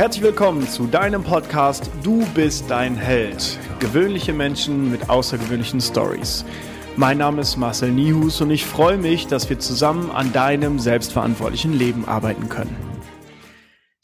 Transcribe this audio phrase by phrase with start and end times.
[0.00, 3.58] Herzlich willkommen zu deinem Podcast Du bist dein Held.
[3.80, 6.46] Gewöhnliche Menschen mit außergewöhnlichen Stories.
[6.96, 11.74] Mein Name ist Marcel Nihus und ich freue mich, dass wir zusammen an deinem selbstverantwortlichen
[11.74, 12.74] Leben arbeiten können.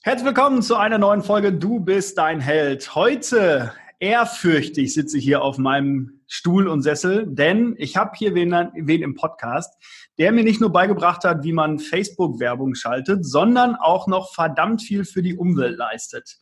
[0.03, 2.95] Herzlich willkommen zu einer neuen Folge Du bist dein Held.
[2.95, 9.03] Heute ehrfürchtig sitze hier auf meinem Stuhl und Sessel, denn ich habe hier wen, wen
[9.03, 9.73] im Podcast,
[10.19, 15.05] der mir nicht nur beigebracht hat, wie man Facebook-Werbung schaltet, sondern auch noch verdammt viel
[15.05, 16.39] für die Umwelt leistet.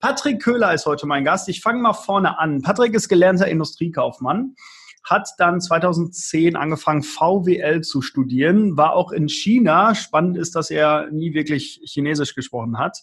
[0.00, 1.48] Patrick Köhler ist heute mein Gast.
[1.48, 2.60] Ich fange mal vorne an.
[2.60, 4.54] Patrick ist gelernter Industriekaufmann,
[5.02, 9.94] hat dann 2010 angefangen, VWL zu studieren, war auch in China.
[9.94, 12.98] Spannend ist, dass er nie wirklich Chinesisch gesprochen hat.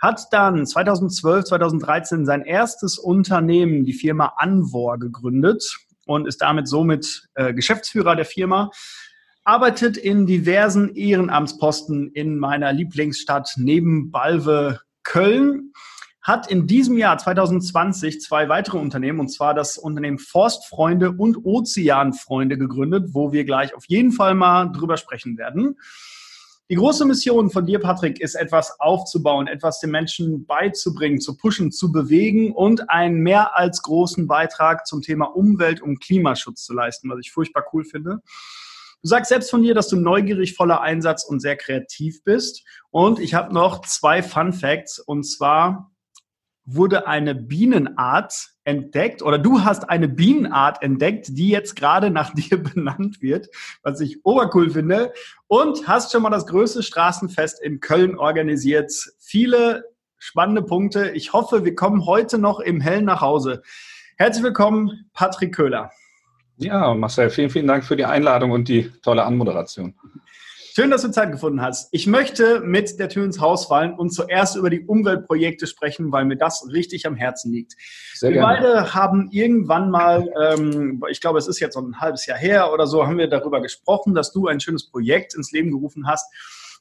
[0.00, 7.28] Hat dann 2012, 2013 sein erstes Unternehmen, die Firma Anvor, gegründet und ist damit somit
[7.34, 8.70] äh, Geschäftsführer der Firma
[9.44, 15.72] arbeitet in diversen Ehrenamtsposten in meiner Lieblingsstadt neben Balve Köln,
[16.22, 22.58] hat in diesem Jahr 2020 zwei weitere Unternehmen, und zwar das Unternehmen Forstfreunde und Ozeanfreunde
[22.58, 25.78] gegründet, wo wir gleich auf jeden Fall mal drüber sprechen werden.
[26.70, 31.72] Die große Mission von dir, Patrick, ist etwas aufzubauen, etwas den Menschen beizubringen, zu pushen,
[31.72, 37.10] zu bewegen und einen mehr als großen Beitrag zum Thema Umwelt- und Klimaschutz zu leisten,
[37.10, 38.20] was ich furchtbar cool finde.
[39.02, 42.62] Du sagst selbst von dir, dass du neugierig, voller Einsatz und sehr kreativ bist.
[42.90, 45.00] Und ich habe noch zwei Fun Facts.
[45.00, 45.89] Und zwar
[46.64, 52.62] wurde eine Bienenart entdeckt oder du hast eine Bienenart entdeckt, die jetzt gerade nach dir
[52.62, 53.48] benannt wird,
[53.82, 55.12] was ich obercool finde.
[55.48, 58.92] Und hast schon mal das größte Straßenfest in Köln organisiert.
[59.18, 59.84] Viele
[60.18, 61.10] spannende Punkte.
[61.10, 63.62] Ich hoffe, wir kommen heute noch im Hellen nach Hause.
[64.16, 65.90] Herzlich willkommen, Patrick Köhler.
[66.58, 69.94] Ja, Marcel, vielen, vielen Dank für die Einladung und die tolle Anmoderation.
[70.72, 71.88] Schön, dass du Zeit gefunden hast.
[71.90, 76.24] Ich möchte mit der Tür ins Haus fallen und zuerst über die Umweltprojekte sprechen, weil
[76.24, 77.74] mir das richtig am Herzen liegt.
[78.14, 78.54] Sehr wir gerne.
[78.54, 82.72] beide haben irgendwann mal, ähm, ich glaube, es ist jetzt so ein halbes Jahr her
[82.72, 86.32] oder so, haben wir darüber gesprochen, dass du ein schönes Projekt ins Leben gerufen hast,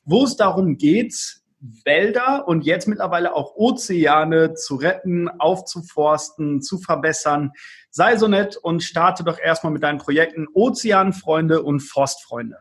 [0.05, 1.39] wo es darum geht,
[1.83, 7.53] Wälder und jetzt mittlerweile auch Ozeane zu retten, aufzuforsten, zu verbessern.
[7.89, 12.57] Sei so nett und starte doch erstmal mit deinen Projekten Ozeanfreunde und Forstfreunde.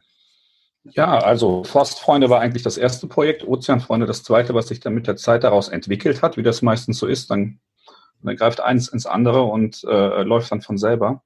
[0.84, 5.06] Ja, also Forstfreunde war eigentlich das erste Projekt, Ozeanfreunde das zweite, was sich dann mit
[5.06, 7.30] der Zeit daraus entwickelt hat, wie das meistens so ist.
[7.30, 7.60] Dann,
[8.22, 11.22] dann greift eins ins andere und äh, läuft dann von selber.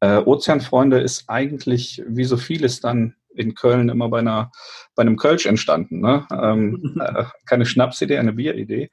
[0.00, 4.50] Äh, Ozeanfreunde ist eigentlich, wie so vieles dann in Köln immer bei, einer,
[4.94, 6.00] bei einem Kölsch entstanden.
[6.00, 6.26] Ne?
[6.30, 8.90] Ähm, äh, keine Schnapsidee, eine Bieridee.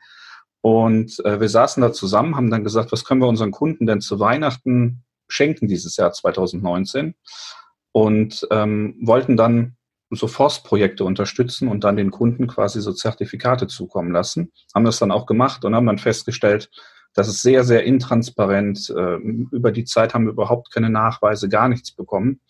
[0.62, 4.00] Und äh, wir saßen da zusammen, haben dann gesagt, was können wir unseren Kunden denn
[4.00, 7.16] zu Weihnachten schenken dieses Jahr 2019?
[7.92, 9.76] Und ähm, wollten dann
[10.16, 14.52] so Forstprojekte unterstützen und dann den Kunden quasi so Zertifikate zukommen lassen.
[14.74, 16.70] Haben das dann auch gemacht und haben dann festgestellt,
[17.14, 18.90] dass es sehr, sehr intransparent.
[18.90, 19.16] Äh,
[19.52, 22.42] über die Zeit haben wir überhaupt keine Nachweise, gar nichts bekommen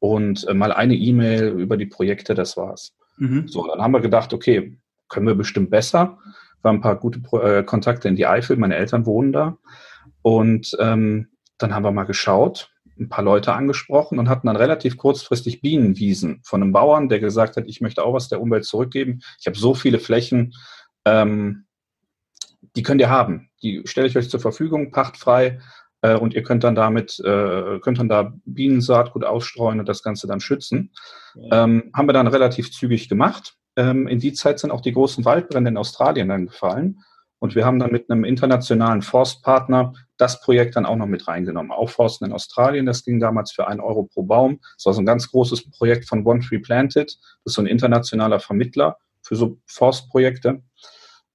[0.00, 2.94] und äh, mal eine E-Mail über die Projekte, das war's.
[3.18, 3.46] Mhm.
[3.46, 4.78] So, dann haben wir gedacht, okay,
[5.08, 6.18] können wir bestimmt besser.
[6.62, 9.58] Wir haben ein paar gute äh, Kontakte in die Eifel, meine Eltern wohnen da.
[10.22, 11.28] Und ähm,
[11.58, 12.70] dann haben wir mal geschaut,
[13.00, 17.56] ein paar Leute angesprochen und hatten dann relativ kurzfristig Bienenwiesen von einem Bauern, der gesagt
[17.56, 19.20] hat, ich möchte auch was der Umwelt zurückgeben.
[19.40, 20.54] Ich habe so viele Flächen,
[21.04, 21.64] ähm,
[22.76, 23.50] die könnt ihr haben.
[23.62, 25.60] Die stelle ich euch zur Verfügung, pachtfrei.
[26.02, 30.26] Äh, und ihr könnt dann damit, äh, könnt dann da Bienensaatgut ausstreuen und das Ganze
[30.26, 30.92] dann schützen.
[31.34, 31.64] Ja.
[31.64, 33.54] Ähm, haben wir dann relativ zügig gemacht.
[33.76, 37.00] Ähm, in die Zeit sind auch die großen Waldbrände in Australien dann gefallen.
[37.40, 41.72] Und wir haben dann mit einem internationalen Forstpartner das Projekt dann auch noch mit reingenommen.
[41.72, 44.60] Aufforsten in Australien, das ging damals für einen Euro pro Baum.
[44.76, 47.08] Das war so ein ganz großes Projekt von One Tree Planted.
[47.08, 50.62] Das ist so ein internationaler Vermittler für so Forstprojekte.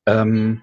[0.06, 0.62] Ähm,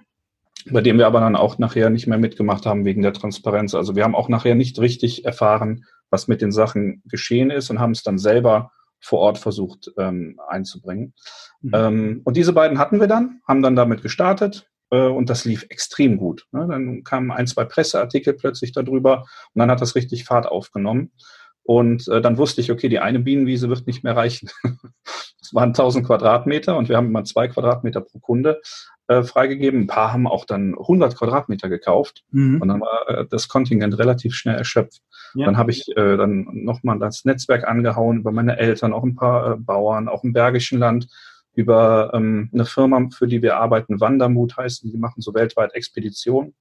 [0.71, 3.75] bei dem wir aber dann auch nachher nicht mehr mitgemacht haben wegen der Transparenz.
[3.75, 7.81] Also wir haben auch nachher nicht richtig erfahren, was mit den Sachen geschehen ist und
[7.81, 11.15] haben es dann selber vor Ort versucht ähm, einzubringen.
[11.63, 11.71] Mhm.
[11.75, 14.69] Ähm, und diese beiden hatten wir dann, haben dann damit gestartet
[14.99, 16.47] und das lief extrem gut.
[16.53, 16.67] Ne?
[16.69, 19.21] Dann kamen ein, zwei Presseartikel plötzlich darüber
[19.55, 21.13] und dann hat das richtig Fahrt aufgenommen.
[21.65, 24.51] Und äh, dann wusste ich, okay, die eine Bienenwiese wird nicht mehr reichen.
[25.45, 28.63] Es waren 1000 Quadratmeter und wir haben immer zwei Quadratmeter pro Kunde
[29.09, 29.83] äh, freigegeben.
[29.83, 32.63] Ein paar haben auch dann 100 Quadratmeter gekauft mhm.
[32.63, 35.03] und dann war äh, das Kontingent relativ schnell erschöpft.
[35.35, 35.47] Ja.
[35.47, 39.55] Dann habe ich äh, dann nochmal das Netzwerk angehauen über meine Eltern, auch ein paar
[39.55, 41.09] äh, Bauern, auch im Bergischen Land,
[41.55, 46.55] über ähm, eine Firma, für die wir arbeiten, Wandermut heißen, die machen so weltweit Expeditionen.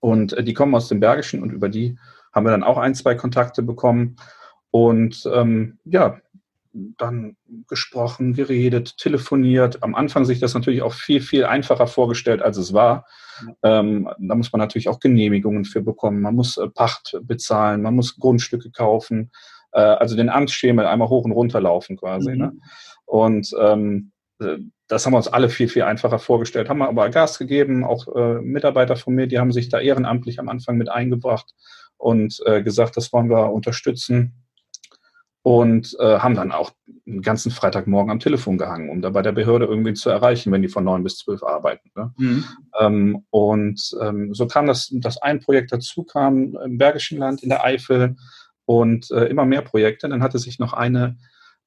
[0.00, 1.98] Und äh, die kommen aus dem Bergischen und über die
[2.32, 4.16] haben wir dann auch ein, zwei Kontakte bekommen.
[4.70, 6.18] Und ähm, ja,
[6.72, 7.36] dann
[7.68, 9.82] gesprochen, geredet, telefoniert.
[9.82, 13.06] Am Anfang sich das natürlich auch viel, viel einfacher vorgestellt, als es war.
[13.62, 16.22] Ähm, da muss man natürlich auch Genehmigungen für bekommen.
[16.22, 19.30] Man muss äh, Pacht bezahlen, man muss Grundstücke kaufen,
[19.72, 22.32] äh, also den Amtsschemel einmal hoch und runter laufen quasi.
[22.32, 22.38] Mhm.
[22.38, 22.52] Ne?
[23.12, 24.10] Und ähm,
[24.40, 24.56] äh,
[24.88, 27.84] das haben wir uns alle viel, viel einfacher vorgestellt, haben wir aber Gas gegeben.
[27.84, 31.52] Auch äh, Mitarbeiter von mir, die haben sich da ehrenamtlich am Anfang mit eingebracht
[31.98, 34.46] und äh, gesagt, das wollen wir unterstützen
[35.42, 36.70] und äh, haben dann auch
[37.06, 40.62] einen ganzen Freitagmorgen am Telefon gehangen, um da bei der Behörde irgendwie zu erreichen, wenn
[40.62, 41.90] die von neun bis zwölf arbeiten.
[41.94, 42.14] Ne?
[42.16, 42.44] Mhm.
[42.80, 47.50] Ähm, und ähm, so kam das, dass ein Projekt dazu kam im Bergischen Land, in
[47.50, 48.16] der Eifel
[48.64, 50.08] und äh, immer mehr Projekte.
[50.08, 51.18] Dann hatte sich noch eine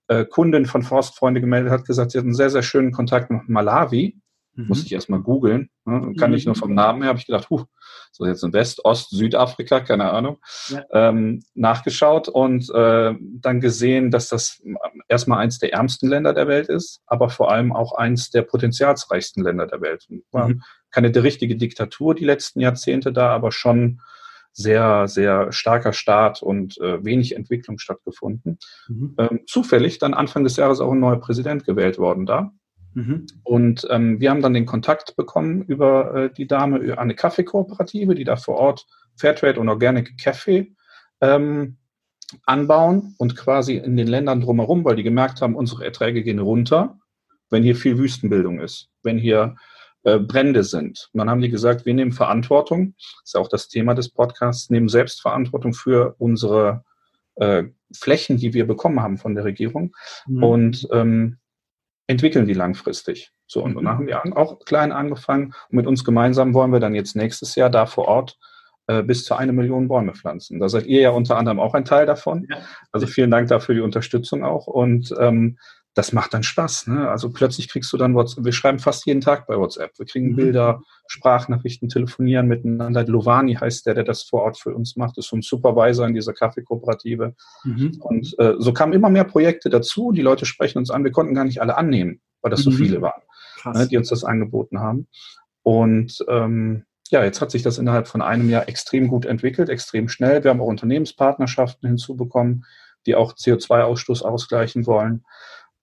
[0.08, 3.48] äh, Kundin von Forstfreunde gemeldet, hat gesagt, sie hat einen sehr, sehr schönen Kontakt mit
[3.50, 4.20] Malawi.
[4.56, 4.68] Mhm.
[4.68, 5.70] Musste ich erstmal googeln.
[5.86, 6.14] Ne?
[6.18, 6.38] Kann mhm.
[6.38, 7.66] ich nur vom Namen her, habe ich gedacht, huh,
[8.12, 10.38] so jetzt in West, Ost, Südafrika, keine Ahnung,
[10.70, 10.84] ja.
[10.92, 14.62] ähm, nachgeschaut und äh, dann gesehen, dass das
[15.10, 19.44] erstmal eins der ärmsten Länder der Welt ist, aber vor allem auch eins der potenzialsreichsten
[19.44, 20.06] Länder der Welt.
[20.10, 20.64] Mhm.
[20.92, 24.00] keine richtige Diktatur die letzten Jahrzehnte da, aber schon
[24.56, 28.58] sehr, sehr starker Staat und äh, wenig Entwicklung stattgefunden.
[28.88, 29.16] Mhm.
[29.18, 32.52] Ähm, zufällig dann Anfang des Jahres auch ein neuer Präsident gewählt worden da.
[32.94, 33.28] Mhm.
[33.44, 38.16] Und ähm, wir haben dann den Kontakt bekommen über äh, die Dame, über eine Kaffeekooperative,
[38.16, 38.88] die da vor Ort
[39.18, 40.74] Fairtrade und Organic Kaffee
[41.20, 41.76] ähm,
[42.46, 46.98] anbauen und quasi in den Ländern drumherum, weil die gemerkt haben, unsere Erträge gehen runter,
[47.50, 49.58] wenn hier viel Wüstenbildung ist, wenn hier
[50.06, 51.10] äh, Brände sind.
[51.12, 54.10] Und dann haben die gesagt, wir nehmen Verantwortung, das ist ja auch das Thema des
[54.10, 56.84] Podcasts, nehmen Selbstverantwortung für unsere
[57.36, 59.96] äh, Flächen, die wir bekommen haben von der Regierung.
[60.28, 60.44] Mhm.
[60.44, 61.38] Und ähm,
[62.08, 63.32] entwickeln die langfristig.
[63.48, 66.96] So, und dann haben wir auch klein angefangen und mit uns gemeinsam wollen wir dann
[66.96, 68.38] jetzt nächstes Jahr da vor Ort
[68.88, 70.60] äh, bis zu eine Million Bäume pflanzen.
[70.60, 72.48] Da seid ihr ja unter anderem auch ein Teil davon.
[72.92, 74.68] Also vielen Dank dafür die Unterstützung auch.
[74.68, 75.58] Und ähm,
[75.96, 76.88] das macht dann Spaß.
[76.88, 77.10] Ne?
[77.10, 79.98] Also plötzlich kriegst du dann WhatsApp, wir schreiben fast jeden Tag bei WhatsApp.
[79.98, 80.36] Wir kriegen mhm.
[80.36, 83.06] Bilder, Sprachnachrichten, telefonieren miteinander.
[83.06, 86.14] Lovani heißt der, der das vor Ort für uns macht, ist so ein Supervisor in
[86.14, 87.34] dieser Kaffeekooperative.
[87.64, 87.98] Mhm.
[88.02, 90.12] Und äh, so kamen immer mehr Projekte dazu.
[90.12, 91.06] Die Leute sprechen uns an.
[91.06, 92.76] Wir konnten gar nicht alle annehmen, weil das so mhm.
[92.76, 93.22] viele waren,
[93.74, 95.08] ne, die uns das angeboten haben.
[95.64, 100.10] Und ähm, ja, jetzt hat sich das innerhalb von einem Jahr extrem gut entwickelt, extrem
[100.10, 100.44] schnell.
[100.44, 102.66] Wir haben auch Unternehmenspartnerschaften hinzubekommen,
[103.06, 105.24] die auch CO2-Ausstoß ausgleichen wollen.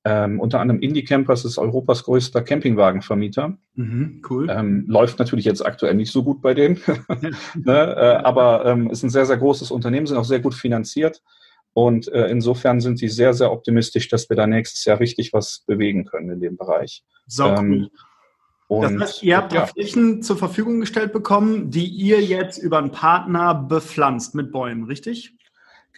[0.05, 3.57] Ähm, unter anderem Indie Campers ist Europas größter Campingwagenvermieter.
[3.75, 4.51] Mhm, cool.
[4.51, 6.81] Ähm, läuft natürlich jetzt aktuell nicht so gut bei denen,
[7.55, 7.97] ne?
[7.97, 11.23] äh, aber ähm, ist ein sehr, sehr großes Unternehmen, sind auch sehr gut finanziert.
[11.75, 15.65] Und äh, insofern sind sie sehr, sehr optimistisch, dass wir da nächstes Jahr richtig was
[15.67, 17.03] bewegen können in dem Bereich.
[17.27, 17.91] So ähm, cool.
[18.69, 19.67] Und, das heißt, ihr habt ja.
[19.67, 25.35] Flächen zur Verfügung gestellt bekommen, die ihr jetzt über einen Partner bepflanzt mit Bäumen, richtig?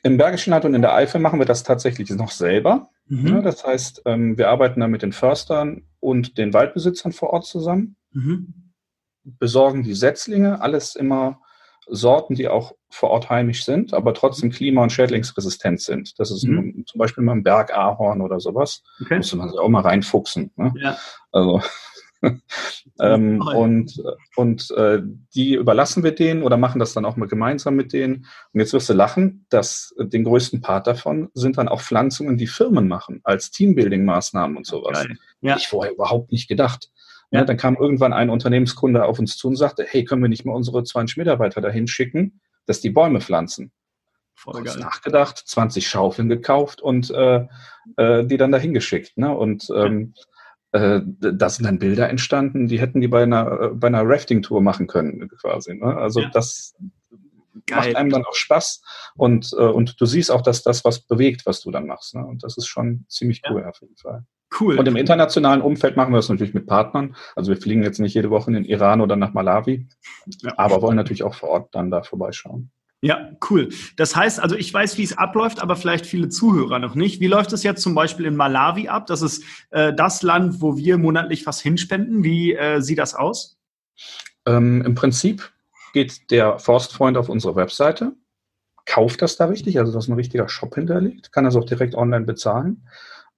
[0.03, 2.91] Im Bergischen Land und in der Eifel machen wir das tatsächlich noch selber.
[3.06, 3.27] Mhm.
[3.27, 7.47] Ja, das heißt, ähm, wir arbeiten da mit den Förstern und den Waldbesitzern vor Ort
[7.47, 8.73] zusammen, mhm.
[9.25, 11.41] besorgen die Setzlinge, alles immer
[11.87, 16.19] Sorten, die auch vor Ort heimisch sind, aber trotzdem klima- und schädlingsresistent sind.
[16.19, 16.85] Das ist mhm.
[16.87, 18.83] zum Beispiel mal ein Bergahorn oder sowas.
[19.03, 19.19] Okay.
[19.19, 20.51] Muss man sich auch mal reinfuchsen.
[20.56, 20.73] Ne?
[20.77, 20.97] Ja.
[21.31, 21.61] Also
[23.00, 24.03] ähm, und
[24.37, 25.00] und äh,
[25.35, 28.27] die überlassen wir denen oder machen das dann auch mal gemeinsam mit denen.
[28.53, 32.46] Und jetzt wirst du lachen, dass den größten Part davon sind dann auch Pflanzungen, die
[32.46, 35.06] Firmen machen, als Teambuilding-Maßnahmen und sowas.
[35.41, 35.56] Ja.
[35.56, 36.91] Ich vorher überhaupt nicht gedacht.
[37.31, 37.41] Ja.
[37.41, 37.44] ja.
[37.44, 40.55] dann kam irgendwann ein Unternehmenskunde auf uns zu und sagte, hey, können wir nicht mal
[40.55, 43.72] unsere 20 Mitarbeiter dahin schicken, dass die Bäume pflanzen?
[44.37, 44.79] Voll geil.
[44.79, 47.46] nachgedacht, 20 Schaufeln gekauft und äh,
[47.96, 49.17] äh, die dann dahin geschickt.
[49.17, 49.34] Ne?
[49.34, 50.15] Und ähm,
[50.75, 54.61] äh, da sind dann Bilder entstanden, die hätten die bei einer, äh, bei einer Rafting-Tour
[54.61, 55.77] machen können, quasi.
[55.77, 55.97] Ne?
[55.97, 56.31] Also ja.
[56.33, 56.75] das
[57.67, 57.79] Geil.
[57.79, 58.83] macht einem dann auch Spaß
[59.15, 62.17] und, äh, und du siehst auch, dass das was bewegt, was du dann machst.
[62.17, 62.27] Ne?
[62.27, 63.69] Und das ist schon ziemlich cool ja.
[63.69, 64.25] auf jeden Fall.
[64.59, 64.77] Cool.
[64.77, 67.15] Und im internationalen Umfeld machen wir das natürlich mit Partnern.
[67.37, 69.87] Also wir fliegen jetzt nicht jede Woche in den Iran oder nach Malawi,
[70.43, 70.55] ja.
[70.57, 72.73] aber wollen natürlich auch vor Ort dann da vorbeischauen.
[73.05, 73.69] Ja, cool.
[73.99, 77.20] Das heißt, also ich weiß, wie es abläuft, aber vielleicht viele Zuhörer noch nicht.
[77.20, 79.06] Wie läuft es jetzt zum Beispiel in Malawi ab?
[79.08, 82.25] Das ist äh, das Land, wo wir monatlich was hinspenden.
[82.25, 83.58] Wie äh, sieht das aus?
[84.46, 85.53] Ähm, Im Prinzip
[85.93, 88.15] geht der Forstfreund auf unsere Webseite,
[88.87, 91.94] kauft das da richtig, also da ist ein richtiger Shop hinterlegt, kann das auch direkt
[91.94, 92.89] online bezahlen.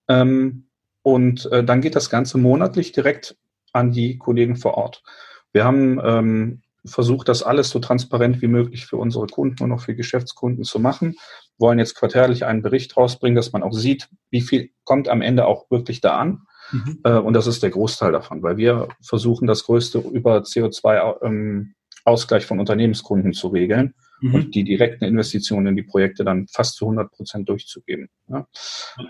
[0.06, 0.68] Ähm,
[1.02, 3.36] und äh, dann geht das Ganze monatlich direkt
[3.72, 5.02] an die Kollegen vor Ort.
[5.50, 9.80] Wir haben ähm, versucht, das alles so transparent wie möglich für unsere Kunden und auch
[9.80, 11.16] für Geschäftskunden zu machen.
[11.58, 15.46] Wollen jetzt quartärlich einen Bericht rausbringen, dass man auch sieht, wie viel kommt am Ende
[15.46, 16.42] auch wirklich da an.
[16.72, 17.00] Mhm.
[17.04, 22.48] Äh, und das ist der Großteil davon, weil wir versuchen, das Größte über CO2-Ausgleich ähm,
[22.48, 23.94] von Unternehmenskunden zu regeln.
[24.20, 24.34] mhm.
[24.34, 28.08] und die direkten Investitionen in die Projekte dann fast zu 100 Prozent durchzugeben.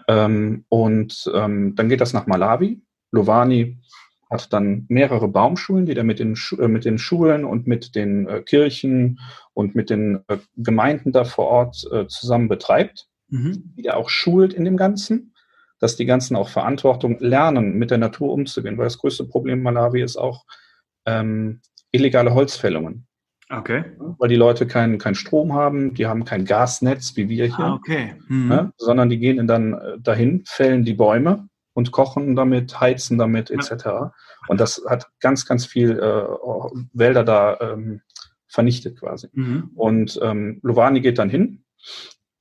[0.08, 2.80] Ähm, und ähm, dann geht das nach Malawi.
[3.12, 3.78] Lovani
[4.30, 8.28] hat dann mehrere Baumschulen, die er mit den, äh, mit den Schulen und mit den
[8.28, 9.20] äh, Kirchen
[9.54, 13.74] und mit den äh, Gemeinden da vor Ort äh, zusammen betreibt, mhm.
[13.76, 15.32] die er auch schult in dem Ganzen,
[15.78, 19.62] dass die ganzen auch Verantwortung lernen, mit der Natur umzugehen, weil das größte Problem in
[19.62, 20.44] Malawi ist auch
[21.06, 21.60] ähm,
[21.92, 23.06] illegale Holzfällungen.
[23.48, 23.84] Okay.
[24.18, 27.74] Weil die Leute keinen kein Strom haben, die haben kein Gasnetz wie wir hier, ah,
[27.74, 28.16] okay.
[28.26, 28.48] Mhm.
[28.48, 33.50] ne, sondern die gehen dann äh, dahin, fällen die Bäume und kochen damit, heizen damit
[33.50, 34.14] etc.
[34.48, 36.24] Und das hat ganz, ganz viel äh,
[36.94, 38.00] Wälder da ähm,
[38.48, 39.28] vernichtet quasi.
[39.32, 39.72] Mhm.
[39.74, 41.64] Und ähm, Lovani geht dann hin,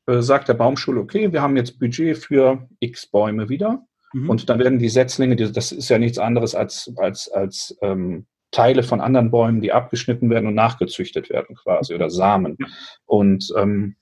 [0.07, 3.85] äh, sagt der Baumschule, okay, wir haben jetzt Budget für x Bäume wieder.
[4.13, 4.29] Mhm.
[4.29, 8.27] Und dann werden die Setzlinge, die, das ist ja nichts anderes als, als, als ähm,
[8.51, 12.55] Teile von anderen Bäumen, die abgeschnitten werden und nachgezüchtet werden quasi oder Samen.
[12.57, 12.67] Ja.
[13.03, 13.97] Und ähm,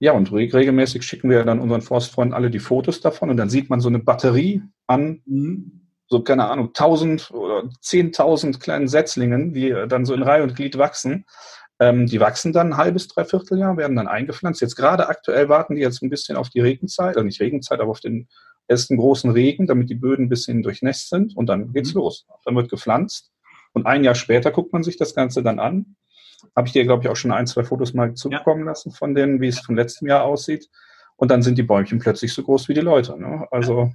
[0.00, 3.68] ja, und regelmäßig schicken wir dann unseren Forstfreunden alle die Fotos davon und dann sieht
[3.68, 5.88] man so eine Batterie an, mhm.
[6.06, 10.78] so keine Ahnung, tausend oder zehntausend kleinen Setzlingen, die dann so in Reihe und Glied
[10.78, 11.24] wachsen.
[11.80, 14.60] Ähm, die wachsen dann ein halbes, dreiviertel Jahr, werden dann eingepflanzt.
[14.60, 17.90] Jetzt gerade aktuell warten die jetzt ein bisschen auf die Regenzeit, also nicht Regenzeit, aber
[17.90, 18.28] auf den
[18.68, 22.00] ersten großen Regen, damit die Böden ein bisschen durchnässt sind und dann geht's mhm.
[22.00, 22.26] los.
[22.44, 23.32] Dann wird gepflanzt
[23.72, 25.96] und ein Jahr später guckt man sich das Ganze dann an
[26.54, 28.66] habe ich dir, glaube ich, auch schon ein, zwei Fotos mal zukommen ja.
[28.66, 30.68] lassen von denen, wie es von letztem Jahr aussieht.
[31.16, 33.18] Und dann sind die Bäumchen plötzlich so groß wie die Leute.
[33.20, 33.46] Ne?
[33.50, 33.92] Also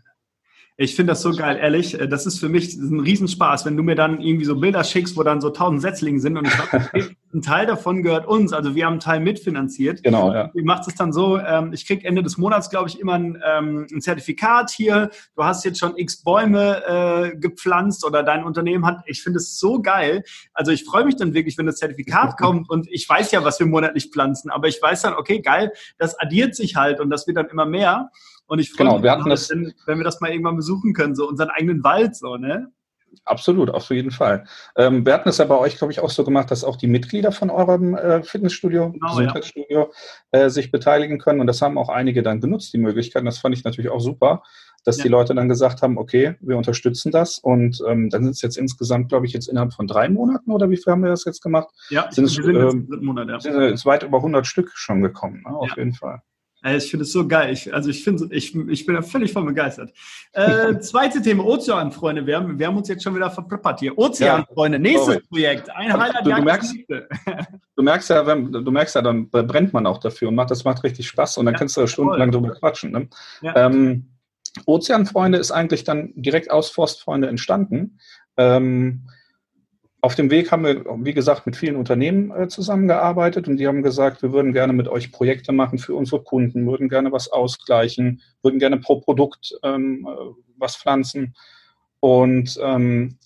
[0.76, 2.00] ich finde das so geil, ehrlich.
[2.00, 5.16] Äh, das ist für mich ein Riesenspaß, wenn du mir dann irgendwie so Bilder schickst,
[5.16, 6.90] wo dann so tausend Setzlinge sind und ich glaube,
[7.34, 8.54] ein Teil davon gehört uns.
[8.54, 10.04] Also wir haben einen Teil mitfinanziert.
[10.04, 10.52] Genau, ja.
[10.54, 11.38] Wie macht es dann so?
[11.38, 15.10] Ähm, ich kriege Ende des Monats, glaube ich, immer ein, ähm, ein, Zertifikat hier.
[15.36, 19.04] Du hast jetzt schon x Bäume äh, gepflanzt oder dein Unternehmen hat.
[19.06, 20.24] Ich finde es so geil.
[20.54, 23.60] Also ich freue mich dann wirklich, wenn das Zertifikat kommt und ich weiß ja, was
[23.60, 27.28] wir monatlich pflanzen, aber ich weiß dann, okay, geil, das addiert sich halt und das
[27.28, 28.10] wird dann immer mehr.
[28.46, 30.94] Und ich freue genau, mich, wir hatten das, wenn, wenn, wir das mal irgendwann besuchen
[30.94, 32.72] können, so unseren eigenen Wald, so, ne?
[33.26, 34.46] Absolut, auf jeden Fall.
[34.76, 36.88] Ähm, wir hatten es ja bei euch, glaube ich, auch so gemacht, dass auch die
[36.88, 39.92] Mitglieder von eurem äh, Fitnessstudio, genau, Gesundheitsstudio,
[40.34, 40.40] ja.
[40.40, 41.40] äh, sich beteiligen können.
[41.40, 43.26] Und das haben auch einige dann genutzt, die Möglichkeiten.
[43.26, 44.44] Das fand ich natürlich auch super,
[44.84, 45.04] dass ja.
[45.04, 47.40] die Leute dann gesagt haben, okay, wir unterstützen das.
[47.40, 50.70] Und ähm, dann sind es jetzt insgesamt, glaube ich, jetzt innerhalb von drei Monaten oder
[50.70, 51.70] wie viel haben wir das jetzt gemacht?
[51.90, 53.40] Ja, sind es, sind ähm, Monat, ja.
[53.40, 55.56] sind jetzt weit über 100 Stück schon gekommen, ne?
[55.56, 56.22] auf jeden Fall.
[56.66, 57.52] Ich finde es so geil.
[57.52, 59.92] Ich, also ich finde, ich, ich bin da völlig von begeistert.
[60.32, 62.26] Äh, zweite Thema, Ozeanfreunde.
[62.26, 63.98] Wir haben, wir haben uns jetzt schon wieder verpreppert hier.
[63.98, 65.70] Ozeanfreunde, nächstes oh, Projekt.
[65.70, 66.26] Ein Highlight.
[66.26, 66.76] Du, du, merkst,
[67.76, 70.64] du merkst ja, wenn, du merkst ja, dann brennt man auch dafür und macht, das
[70.64, 72.92] macht richtig Spaß und dann ja, kannst du da stundenlang drüber quatschen.
[72.92, 73.10] Ne?
[73.42, 73.56] Ja.
[73.56, 74.14] Ähm,
[74.66, 78.00] Ozeanfreunde ist eigentlich dann direkt aus Forstfreunde entstanden.
[78.38, 79.08] Ähm,
[80.04, 83.84] auf dem Weg haben wir, wie gesagt, mit vielen Unternehmen äh, zusammengearbeitet und die haben
[83.84, 88.22] gesagt, wir würden gerne mit euch Projekte machen für unsere Kunden, würden gerne was ausgleichen,
[88.42, 91.36] würden gerne pro Produkt ähm, äh, was pflanzen.
[92.02, 93.18] Und ähm,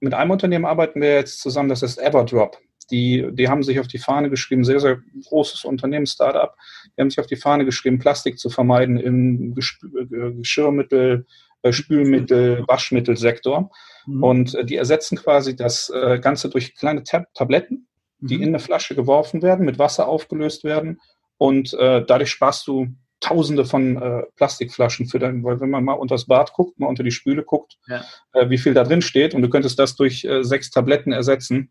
[0.00, 2.56] mit einem Unternehmen arbeiten wir jetzt zusammen, das ist Everdrop.
[2.90, 6.54] Die, die haben sich auf die Fahne geschrieben, sehr, sehr großes Unternehmen, Startup,
[6.96, 11.26] die haben sich auf die Fahne geschrieben, Plastik zu vermeiden im äh, Geschirrmittel,
[11.60, 13.70] äh, Spülmittel, Waschmittelsektor.
[14.06, 14.22] Mhm.
[14.22, 17.88] Und äh, die ersetzen quasi das äh, Ganze durch kleine Tab Tabletten,
[18.20, 18.42] die mhm.
[18.42, 21.00] in eine Flasche geworfen werden, mit Wasser aufgelöst werden.
[21.38, 22.88] Und äh, dadurch sparst du
[23.20, 26.86] Tausende von äh, Plastikflaschen für dein, weil wenn man mal unter das Bad guckt, mal
[26.86, 28.04] unter die Spüle guckt, ja.
[28.34, 31.70] äh, wie viel da drin steht und du könntest das durch äh, sechs Tabletten ersetzen.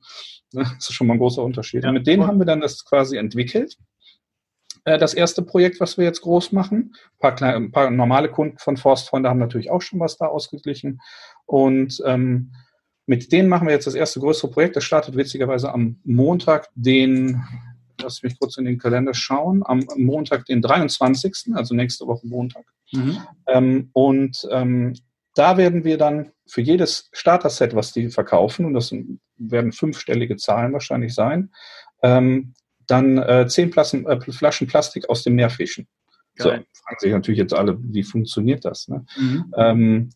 [0.54, 1.84] Ne, das ist schon mal ein großer Unterschied.
[1.84, 1.90] Ja.
[1.90, 3.78] Und mit denen haben wir dann das quasi entwickelt
[4.86, 6.96] äh, das erste Projekt, was wir jetzt groß machen.
[6.96, 10.28] Ein paar, kleine, ein paar normale Kunden von Forstfreunde haben natürlich auch schon was da
[10.28, 11.02] ausgeglichen.
[11.46, 12.54] Und ähm,
[13.08, 14.76] mit denen machen wir jetzt das erste größere Projekt.
[14.76, 17.44] Das startet witzigerweise am Montag, den,
[18.02, 22.66] lass mich kurz in den Kalender schauen, am Montag, den 23., also nächste Woche Montag.
[22.92, 23.18] Mhm.
[23.48, 24.94] Ähm, und ähm,
[25.36, 28.96] da werden wir dann für jedes Starter-Set, was die verkaufen, und das
[29.38, 31.52] werden fünfstellige Zahlen wahrscheinlich sein,
[32.02, 32.54] ähm,
[32.88, 35.88] dann äh, zehn Flaschen, äh, Flaschen Plastik aus dem Meer fischen.
[36.36, 36.66] Geil.
[36.74, 38.88] So, fragen sich natürlich jetzt alle, wie funktioniert das?
[38.88, 39.06] Ne?
[39.18, 39.54] Mhm.
[39.56, 40.10] Ähm,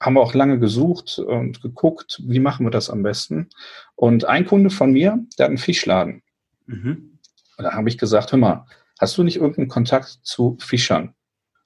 [0.00, 3.50] haben wir auch lange gesucht und geguckt, wie machen wir das am besten.
[3.94, 6.22] Und ein Kunde von mir, der hat einen Fischladen.
[6.66, 7.18] Mhm.
[7.56, 8.66] Und da habe ich gesagt, hör mal,
[8.98, 11.14] hast du nicht irgendeinen Kontakt zu Fischern?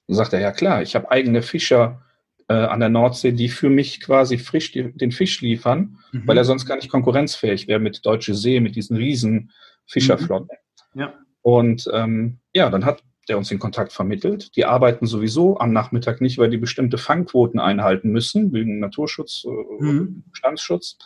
[0.07, 2.03] Und sagt er, ja klar, ich habe eigene Fischer
[2.49, 6.27] äh, an der Nordsee, die für mich quasi frisch die, den Fisch liefern, mhm.
[6.27, 9.53] weil er sonst gar nicht konkurrenzfähig wäre mit Deutsche See, mit diesen riesen
[9.87, 10.57] Fischerflotte.
[10.95, 11.01] Mhm.
[11.01, 11.15] Ja.
[11.43, 14.55] Und ähm, ja, dann hat der uns den Kontakt vermittelt.
[14.57, 19.83] Die arbeiten sowieso am Nachmittag nicht, weil die bestimmte Fangquoten einhalten müssen, wegen Naturschutz, äh,
[19.83, 20.25] mhm.
[20.31, 20.99] Bestandsschutz.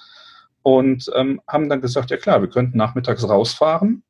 [0.62, 4.02] Und ähm, haben dann gesagt, ja klar, wir könnten nachmittags rausfahren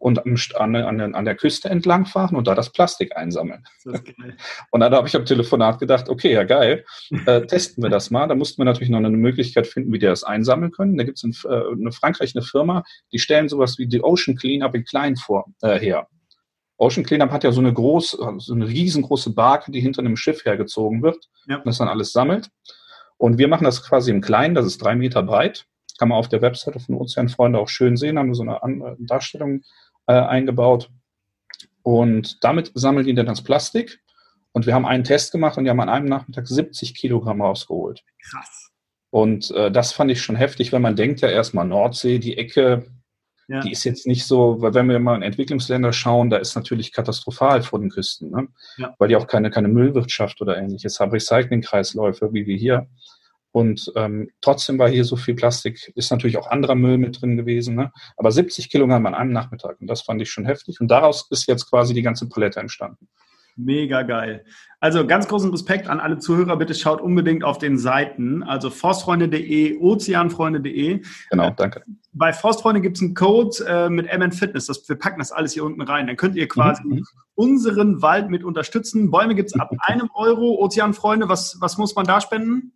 [0.00, 0.26] und
[0.56, 3.64] an, an, an der Küste entlangfahren und da das Plastik einsammeln.
[3.84, 4.00] Das
[4.70, 6.84] und dann habe ich am Telefonat gedacht, okay, ja geil,
[7.26, 8.26] äh, testen wir das mal.
[8.26, 10.96] Da mussten wir natürlich noch eine Möglichkeit finden, wie die das einsammeln können.
[10.96, 14.36] Da gibt es in, äh, in Frankreich eine Firma, die stellen sowas wie die Ocean
[14.36, 16.08] Cleanup in klein vor, äh, her.
[16.78, 20.46] Ocean Cleanup hat ja so eine große, so eine riesengroße Barke, die hinter einem Schiff
[20.46, 21.58] hergezogen wird ja.
[21.58, 22.48] und das dann alles sammelt.
[23.18, 25.66] Und wir machen das quasi im Kleinen, das ist drei Meter breit.
[25.98, 29.60] Kann man auf der Webseite von Ozeanfreunde auch schön sehen, haben wir so eine Darstellung
[30.06, 30.90] äh, eingebaut.
[31.82, 34.00] Und damit sammeln die dann das Plastik.
[34.52, 38.02] Und wir haben einen Test gemacht und die haben an einem Nachmittag 70 Kilogramm rausgeholt.
[38.30, 38.70] Krass.
[39.10, 42.86] Und äh, das fand ich schon heftig, wenn man denkt ja erstmal Nordsee, die Ecke,
[43.48, 43.60] ja.
[43.60, 46.92] die ist jetzt nicht so, weil wenn wir mal in Entwicklungsländer schauen, da ist natürlich
[46.92, 48.48] katastrophal vor den Küsten, ne?
[48.76, 48.94] ja.
[48.98, 52.88] weil die auch keine, keine Müllwirtschaft oder ähnliches haben, Recyclingkreisläufe wie wir hier.
[53.52, 57.36] Und ähm, trotzdem war hier so viel Plastik, ist natürlich auch anderer Müll mit drin
[57.36, 57.74] gewesen.
[57.74, 57.92] Ne?
[58.16, 60.80] Aber 70 Kilogramm an einem Nachmittag und das fand ich schon heftig.
[60.80, 63.08] Und daraus ist jetzt quasi die ganze Palette entstanden.
[63.56, 64.44] Mega geil.
[64.78, 66.56] Also ganz großen Respekt an alle Zuhörer.
[66.56, 71.02] Bitte schaut unbedingt auf den Seiten, also forstfreunde.de, ozeanfreunde.de.
[71.30, 71.82] Genau, äh, danke.
[72.12, 74.66] Bei Forstfreunde gibt es einen Code äh, mit MN Fitness.
[74.66, 76.06] Das, wir packen das alles hier unten rein.
[76.06, 77.04] Dann könnt ihr quasi mhm.
[77.34, 79.10] unseren Wald mit unterstützen.
[79.10, 80.58] Bäume gibt es ab einem Euro.
[80.60, 82.72] Ozeanfreunde, was, was muss man da spenden?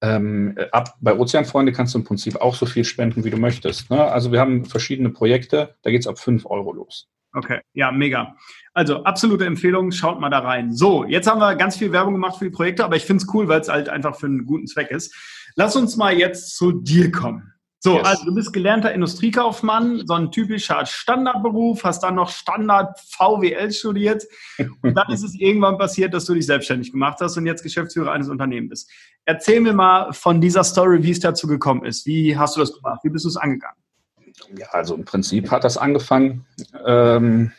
[0.00, 3.90] Ähm, ab, bei Ozeanfreunde kannst du im Prinzip auch so viel spenden, wie du möchtest.
[3.90, 4.02] Ne?
[4.02, 7.08] Also wir haben verschiedene Projekte, da geht es ab 5 Euro los.
[7.32, 8.34] Okay, ja, mega.
[8.72, 10.72] Also absolute Empfehlung, schaut mal da rein.
[10.72, 13.34] So, jetzt haben wir ganz viel Werbung gemacht für die Projekte, aber ich finde es
[13.34, 15.14] cool, weil es halt einfach für einen guten Zweck ist.
[15.54, 17.52] Lass uns mal jetzt zu dir kommen.
[17.78, 18.06] So, yes.
[18.06, 24.24] also du bist gelernter Industriekaufmann, so ein typischer Standardberuf, hast dann noch Standard VWL studiert
[24.82, 28.12] und dann ist es irgendwann passiert, dass du dich selbstständig gemacht hast und jetzt Geschäftsführer
[28.12, 28.90] eines Unternehmens bist.
[29.26, 32.06] Erzähl mir mal von dieser Story, wie es dazu gekommen ist.
[32.06, 33.00] Wie hast du das gemacht?
[33.02, 33.76] Wie bist du es angegangen?
[34.56, 36.46] Ja, also im Prinzip hat das angefangen,
[36.86, 37.52] ähm,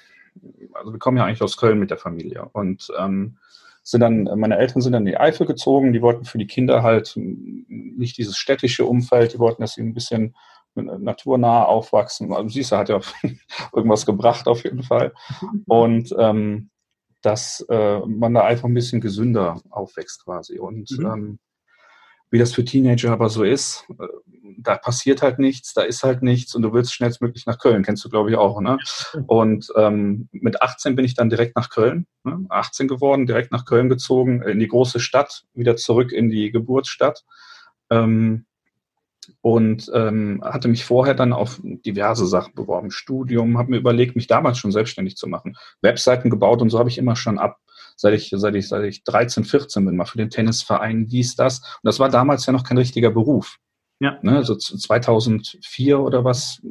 [0.73, 3.37] also wir kommen ja eigentlich aus Köln mit der Familie und ähm,
[3.87, 6.83] sind dann, meine Eltern sind dann in die Eifel gezogen, die wollten für die Kinder
[6.83, 10.35] halt nicht dieses städtische Umfeld, die wollten, dass sie ein bisschen
[10.75, 12.33] naturnah aufwachsen.
[12.33, 12.99] Also siehst du, hat ja
[13.73, 15.13] irgendwas gebracht auf jeden Fall.
[15.67, 16.69] Und ähm,
[17.21, 20.59] dass äh, man da einfach ein bisschen gesünder aufwächst quasi.
[20.59, 21.05] Und mhm.
[21.05, 21.39] ähm,
[22.29, 24.05] wie das für Teenager aber so ist, äh,
[24.57, 28.03] da passiert halt nichts, da ist halt nichts und du willst schnellstmöglich nach Köln, kennst
[28.03, 28.77] du glaube ich auch, ne?
[29.27, 32.45] Und ähm, mit 18 bin ich dann direkt nach Köln, ne?
[32.49, 37.23] 18 geworden, direkt nach Köln gezogen, in die große Stadt, wieder zurück in die Geburtsstadt.
[37.89, 38.45] Ähm,
[39.41, 44.27] und ähm, hatte mich vorher dann auf diverse Sachen beworben, Studium, habe mir überlegt, mich
[44.27, 47.57] damals schon selbstständig zu machen, Webseiten gebaut und so habe ich immer schon ab
[47.97, 51.59] seit ich, seit ich, seit ich 13, 14 bin, mal für den Tennisverein, dies, das.
[51.59, 53.57] Und das war damals ja noch kein richtiger Beruf.
[53.99, 54.19] Ja.
[54.21, 56.61] Ne, so 2004 oder was,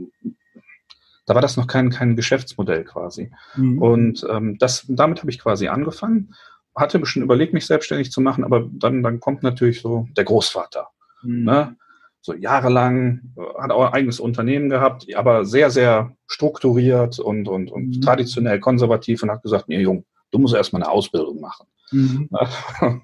[1.27, 3.33] da war das noch kein, kein Geschäftsmodell quasi.
[3.57, 3.83] Mhm.
[3.83, 6.35] Und ähm, das, damit habe ich quasi angefangen.
[6.75, 10.25] Hatte mir schon überlegt, mich selbstständig zu machen, aber dann, dann kommt natürlich so der
[10.25, 10.89] Großvater.
[11.23, 11.45] Mhm.
[11.45, 11.77] Ne?
[12.21, 17.73] So jahrelang, äh, hat auch ein eigenes Unternehmen gehabt, aber sehr, sehr strukturiert und, und,
[17.73, 18.01] und mhm.
[18.03, 21.67] traditionell konservativ und hat gesagt, nee, Jung, du musst erstmal eine Ausbildung machen.
[21.91, 22.29] Mhm.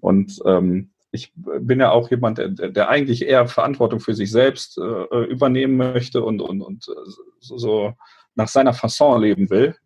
[0.00, 4.78] und ähm, ich bin ja auch jemand, der, der eigentlich eher Verantwortung für sich selbst
[4.78, 7.92] äh, übernehmen möchte und, und, und äh, so, so
[8.34, 9.76] nach seiner Fasson leben will.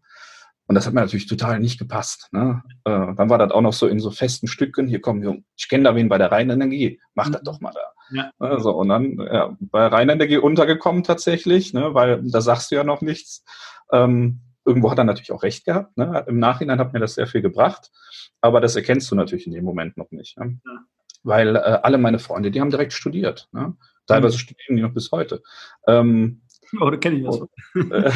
[0.66, 2.28] Und das hat mir natürlich total nicht gepasst.
[2.32, 2.62] Ne?
[2.84, 4.88] Äh, dann war das auch noch so in so festen Stücken.
[4.88, 7.44] Hier kommen, ich kenne da wen bei der Rheinenergie, mach das mhm.
[7.44, 7.92] doch mal da.
[8.10, 8.30] Ja.
[8.38, 11.92] Also, und dann ja, bei Rheinenergie untergekommen tatsächlich, ne?
[11.92, 13.44] weil da sagst du ja noch nichts.
[13.92, 15.94] Ähm, irgendwo hat er natürlich auch recht gehabt.
[15.98, 16.24] Ne?
[16.26, 17.90] Im Nachhinein hat mir das sehr viel gebracht,
[18.40, 20.38] aber das erkennst du natürlich in dem Moment noch nicht.
[20.38, 20.58] Ne?
[20.64, 20.84] Ja.
[21.28, 23.48] Weil äh, alle meine Freunde, die haben direkt studiert.
[23.52, 23.76] Ne?
[24.06, 24.40] Teilweise mhm.
[24.40, 25.42] studieren die noch bis heute.
[25.86, 26.40] Ähm,
[26.80, 27.40] oh, da kenne ich das.
[27.74, 28.10] Und, äh,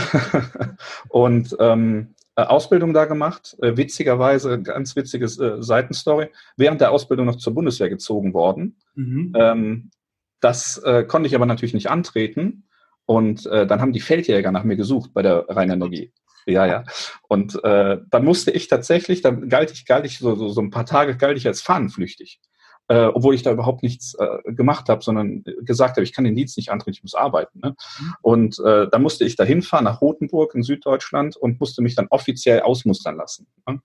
[1.11, 3.55] und ähm, äh, Ausbildung da gemacht.
[3.61, 6.31] Äh, witzigerweise, ganz witziges äh, Seitenstory.
[6.57, 8.79] Während der Ausbildung noch zur Bundeswehr gezogen worden.
[8.95, 9.35] Mhm.
[9.37, 9.91] Ähm,
[10.41, 12.65] das äh, konnte ich aber natürlich nicht antreten.
[13.05, 16.15] Und äh, dann haben die Feldjäger nach mir gesucht bei der Rheinenergie.
[16.47, 16.85] Ja, ja.
[17.29, 20.71] Und äh, dann musste ich tatsächlich, dann galt ich, galt ich so, so, so ein
[20.71, 22.41] paar Tage galt ich als fahnenflüchtig.
[22.89, 26.35] Äh, obwohl ich da überhaupt nichts äh, gemacht habe, sondern gesagt habe, ich kann den
[26.35, 27.61] Dienst nicht antreten, ich muss arbeiten.
[27.61, 27.75] Ne?
[27.99, 28.15] Mhm.
[28.23, 32.09] Und äh, dann musste ich da hinfahren nach Rothenburg in Süddeutschland und musste mich dann
[32.11, 33.47] offiziell ausmustern lassen.
[33.67, 33.81] Ne?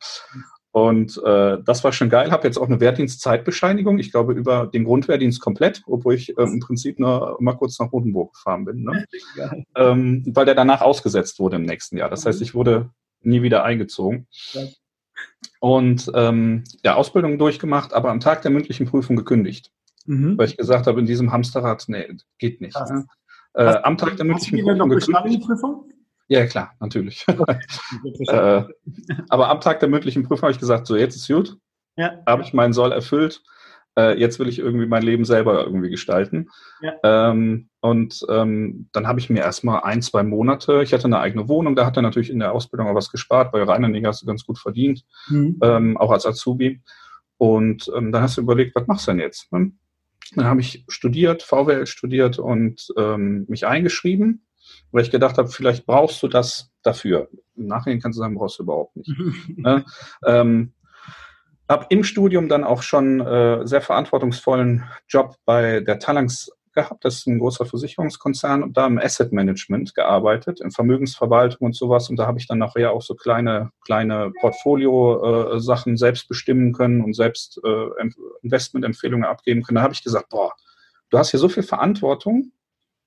[0.72, 2.30] Und äh, das war schon geil.
[2.30, 3.98] Habe jetzt auch eine Wehrdienstzeitbescheinigung.
[3.98, 7.92] Ich glaube über den Grundwehrdienst komplett, obwohl ich äh, im Prinzip nur mal kurz nach
[7.92, 9.06] Rotenburg gefahren bin, ne?
[9.76, 12.10] ähm, weil der danach ausgesetzt wurde im nächsten Jahr.
[12.10, 14.28] Das heißt, ich wurde nie wieder eingezogen.
[15.60, 19.72] Und ähm, ja, Ausbildung durchgemacht, aber am Tag der mündlichen Prüfung gekündigt.
[20.06, 20.38] Mhm.
[20.38, 22.80] Weil ich gesagt habe, in diesem Hamsterrad, nee, geht nicht.
[22.90, 23.06] Ne?
[23.54, 25.46] Äh, am Tag der mündlichen Prüfung gekündigt.
[25.46, 25.92] Prüfung?
[26.28, 27.26] Ja, klar, natürlich.
[28.28, 28.64] äh,
[29.30, 31.58] aber am Tag der mündlichen Prüfung habe ich gesagt, so jetzt ist gut.
[31.96, 32.22] Ja.
[32.28, 33.42] Habe ich meinen Soll erfüllt.
[33.98, 36.50] Äh, jetzt will ich irgendwie mein Leben selber irgendwie gestalten.
[36.82, 37.32] Ja.
[37.32, 41.48] Ähm, und ähm, dann habe ich mir erstmal ein, zwei Monate, ich hatte eine eigene
[41.48, 44.28] Wohnung, da hat er natürlich in der Ausbildung auch was gespart, weil Rheinländer hast du
[44.28, 45.58] ganz gut verdient, mhm.
[45.64, 46.82] ähm, auch als Azubi.
[47.38, 49.52] Und ähm, dann hast du überlegt, was machst du denn jetzt?
[49.52, 49.72] Ne?
[50.36, 54.46] Dann habe ich studiert, VWL studiert und ähm, mich eingeschrieben,
[54.92, 57.30] weil ich gedacht habe, vielleicht brauchst du das dafür.
[57.56, 59.12] Im Nachhinein kannst du sagen, brauchst du überhaupt nicht.
[59.56, 59.86] ne?
[60.26, 60.74] ähm,
[61.70, 67.04] habe im Studium dann auch schon äh, sehr verantwortungsvollen Job bei der Talangs gehabt.
[67.04, 72.10] Das ist ein großer Versicherungskonzern und da im Asset Management gearbeitet, in Vermögensverwaltung und sowas.
[72.10, 77.04] Und da habe ich dann nachher auch so kleine, kleine Portfolio-Sachen äh, selbst bestimmen können
[77.04, 77.88] und selbst äh,
[78.44, 79.78] Investmentempfehlungen abgeben können.
[79.78, 80.54] Da habe ich gesagt, boah,
[81.10, 82.52] du hast hier so viel Verantwortung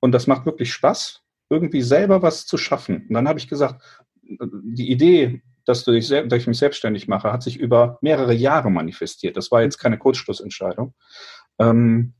[0.01, 3.07] und das macht wirklich Spaß, irgendwie selber was zu schaffen.
[3.09, 3.83] Und dann habe ich gesagt,
[4.23, 8.70] die Idee, dass, du dich, dass ich mich selbstständig mache, hat sich über mehrere Jahre
[8.70, 9.37] manifestiert.
[9.37, 10.94] Das war jetzt keine Kurzschlussentscheidung.
[11.59, 12.14] Ähm,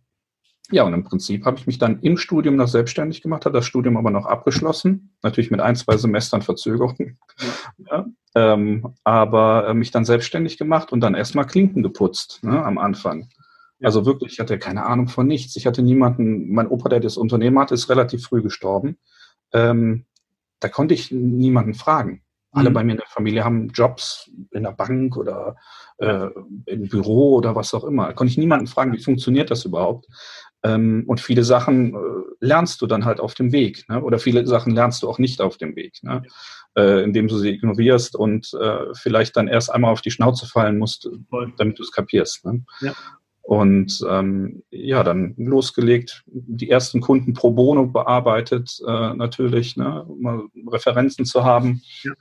[0.72, 3.66] ja, und im Prinzip habe ich mich dann im Studium noch selbstständig gemacht, habe das
[3.66, 7.16] Studium aber noch abgeschlossen, natürlich mit ein, zwei Semestern Verzögerung,
[7.78, 12.78] ja, ähm, aber äh, mich dann selbstständig gemacht und dann erstmal Klinken geputzt ne, am
[12.78, 13.28] Anfang.
[13.80, 13.86] Ja.
[13.86, 15.56] Also wirklich, ich hatte keine Ahnung von nichts.
[15.56, 18.98] Ich hatte niemanden, mein Opa, der das Unternehmen hatte, ist relativ früh gestorben.
[19.52, 20.04] Ähm,
[20.60, 22.22] da konnte ich niemanden fragen.
[22.52, 22.74] Alle mhm.
[22.74, 25.56] bei mir in der Familie haben Jobs in der Bank oder
[25.98, 26.28] äh,
[26.66, 28.06] im Büro oder was auch immer.
[28.06, 30.06] Da konnte ich niemanden fragen, wie funktioniert das überhaupt?
[30.62, 31.98] Ähm, und viele Sachen äh,
[32.40, 33.88] lernst du dann halt auf dem Weg.
[33.88, 34.02] Ne?
[34.02, 36.22] Oder viele Sachen lernst du auch nicht auf dem Weg, ne?
[36.76, 40.78] äh, indem du sie ignorierst und äh, vielleicht dann erst einmal auf die Schnauze fallen
[40.78, 41.08] musst,
[41.56, 42.44] damit du es kapierst.
[42.44, 42.64] Ne?
[42.80, 42.92] Ja.
[43.42, 50.04] Und ähm, ja, dann losgelegt, die ersten Kunden pro Bono bearbeitet, äh, natürlich, ne?
[50.04, 51.82] um Referenzen zu haben.
[52.02, 52.12] Ja.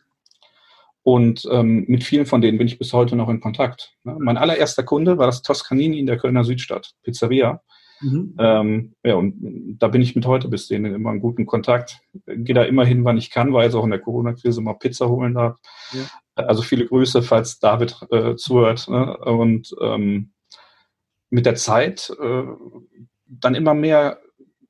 [1.09, 3.95] Und ähm, mit vielen von denen bin ich bis heute noch in Kontakt.
[4.03, 4.15] Ne?
[4.19, 7.63] Mein allererster Kunde war das Toscanini in der Kölner Südstadt, Pizzeria.
[7.99, 8.35] Mhm.
[8.37, 9.33] Ähm, ja, und
[9.79, 11.99] da bin ich mit heute bis denen immer in guten Kontakt.
[12.27, 15.09] Gehe da immer hin, wann ich kann, weil es auch in der Corona-Krise mal Pizza
[15.09, 15.57] holen darf.
[15.93, 16.45] Ja.
[16.45, 18.87] Also viele Grüße, falls David äh, zuhört.
[18.87, 19.17] Ne?
[19.17, 20.29] Und ähm,
[21.31, 22.43] mit der Zeit äh,
[23.25, 24.19] dann immer mehr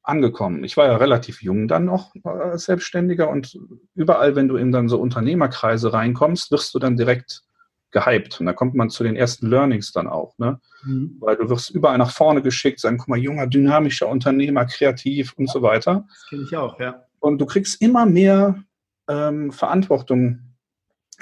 [0.04, 0.64] angekommen.
[0.64, 3.58] Ich war ja relativ jung dann noch als Selbstständiger und
[3.96, 7.44] überall, wenn du in dann so Unternehmerkreise reinkommst, wirst du dann direkt
[7.92, 8.40] gehypt.
[8.40, 10.60] Und da kommt man zu den ersten Learnings dann auch, ne?
[10.84, 11.18] Mhm.
[11.20, 15.50] Weil du wirst überall nach vorne geschickt, sagen, guck mal, junger, dynamischer Unternehmer, kreativ und
[15.50, 16.06] so weiter.
[16.08, 17.04] Das kenne ich auch, ja.
[17.20, 18.64] Und du kriegst immer mehr
[19.10, 20.56] ähm, Verantwortung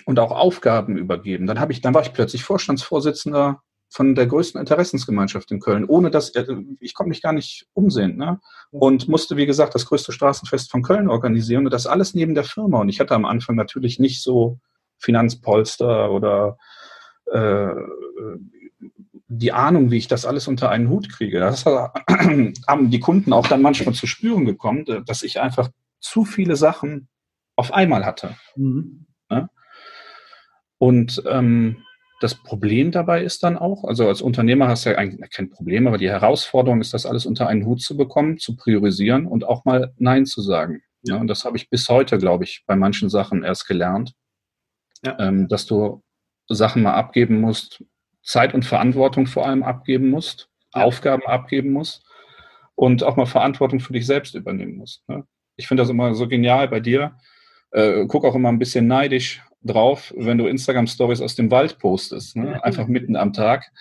[0.06, 1.48] und auch Aufgaben übergeben.
[1.48, 6.12] Dann habe ich, dann war ich plötzlich Vorstandsvorsitzender von der größten Interessensgemeinschaft in Köln, ohne
[6.12, 6.46] dass äh,
[6.80, 8.40] ich konnte mich gar nicht umsehen, ne?
[8.72, 12.44] Und musste, wie gesagt, das größte Straßenfest von Köln organisieren und das alles neben der
[12.44, 12.82] Firma.
[12.82, 14.60] Und ich hatte am Anfang natürlich nicht so
[14.98, 16.58] Finanzpolster oder
[17.32, 17.74] äh,
[19.30, 21.40] die Ahnung, wie ich das alles unter einen Hut kriege.
[21.40, 25.70] Das haben die Kunden auch dann manchmal zu spüren gekommen, dass ich einfach
[26.00, 27.10] zu viele Sachen
[27.56, 28.36] auf einmal hatte.
[28.56, 29.06] Mhm.
[29.30, 29.50] Ne?
[30.78, 31.84] Und ähm,
[32.20, 35.88] das Problem dabei ist dann auch, also als Unternehmer hast du ja eigentlich kein Problem,
[35.88, 39.66] aber die Herausforderung ist, das alles unter einen Hut zu bekommen, zu priorisieren und auch
[39.66, 40.82] mal Nein zu sagen.
[41.04, 44.14] Ja, und das habe ich bis heute, glaube ich, bei manchen Sachen erst gelernt
[45.06, 45.18] ja.
[45.20, 46.04] ähm, dass du
[46.48, 47.84] Sachen mal abgeben musst,
[48.24, 50.84] Zeit und Verantwortung vor allem abgeben musst, ja.
[50.84, 52.06] Aufgaben abgeben musst
[52.76, 55.08] und auch mal Verantwortung für dich selbst übernehmen musst.
[55.10, 55.26] Ne?
[55.56, 57.18] Ich finde das immer so genial bei dir.
[57.72, 62.36] Äh, guck auch immer ein bisschen neidisch drauf, wenn du Instagram-Stories aus dem Wald postest,
[62.36, 62.64] ne?
[62.64, 63.72] einfach mitten am Tag.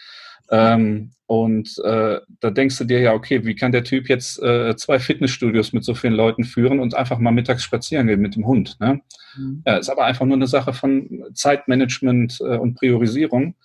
[0.51, 4.77] Ähm, und äh, da denkst du dir ja, okay, wie kann der Typ jetzt äh,
[4.77, 8.47] zwei Fitnessstudios mit so vielen Leuten führen und einfach mal mittags spazieren gehen mit dem
[8.47, 8.77] Hund?
[8.79, 9.01] Ne?
[9.37, 9.63] Mhm.
[9.67, 13.57] Ja, ist aber einfach nur eine Sache von Zeitmanagement äh, und Priorisierung.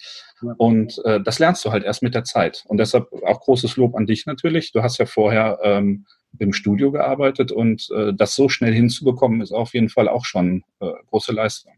[0.58, 2.64] Und äh, das lernst du halt erst mit der Zeit.
[2.68, 4.72] Und deshalb auch großes Lob an dich natürlich.
[4.72, 6.06] Du hast ja vorher ähm,
[6.40, 10.64] im Studio gearbeitet und äh, das so schnell hinzubekommen, ist auf jeden Fall auch schon
[10.80, 11.74] äh, große Leistung.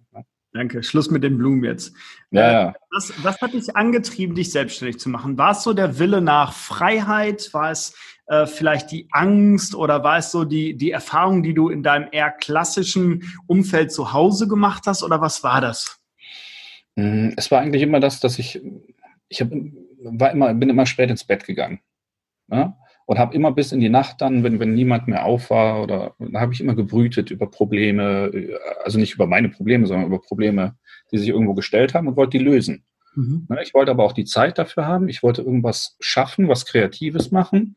[0.53, 0.59] Ne?
[0.59, 0.83] Danke.
[0.83, 1.93] Schluss mit den Blumen jetzt.
[2.31, 2.69] Ja, ja.
[2.69, 5.37] Äh, was, was hat dich angetrieben, dich selbstständig zu machen?
[5.37, 7.53] War es so der Wille nach Freiheit?
[7.53, 7.95] War es
[8.27, 12.07] äh, vielleicht die Angst oder war es so die, die Erfahrung, die du in deinem
[12.11, 15.03] eher klassischen Umfeld zu Hause gemacht hast?
[15.03, 15.99] Oder was war das?
[16.95, 18.61] Mm, es war eigentlich immer das, dass ich,
[19.29, 21.79] ich hab, war immer, bin immer spät ins Bett gegangen.
[22.49, 22.77] Ja?
[23.05, 26.15] Und habe immer bis in die Nacht dann, wenn, wenn niemand mehr auf war, oder
[26.35, 28.31] habe ich immer gebrütet über Probleme,
[28.83, 30.75] also nicht über meine Probleme, sondern über Probleme,
[31.11, 32.85] die sich irgendwo gestellt haben und wollte die lösen.
[33.15, 33.45] Mhm.
[33.49, 35.09] Ne, ich wollte aber auch die Zeit dafür haben.
[35.09, 37.75] Ich wollte irgendwas schaffen, was Kreatives machen.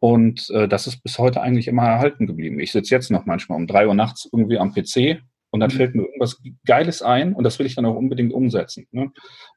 [0.00, 2.60] Und äh, das ist bis heute eigentlich immer erhalten geblieben.
[2.60, 5.76] Ich sitze jetzt noch manchmal um drei Uhr nachts irgendwie am PC und dann mhm.
[5.76, 8.86] fällt mir irgendwas Geiles ein und das will ich dann auch unbedingt umsetzen.
[8.90, 9.12] Ne?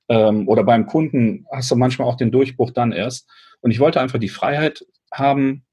[0.09, 3.29] Ähm, oder beim Kunden hast du manchmal auch den Durchbruch dann erst.
[3.61, 5.65] Und ich wollte einfach die Freiheit haben,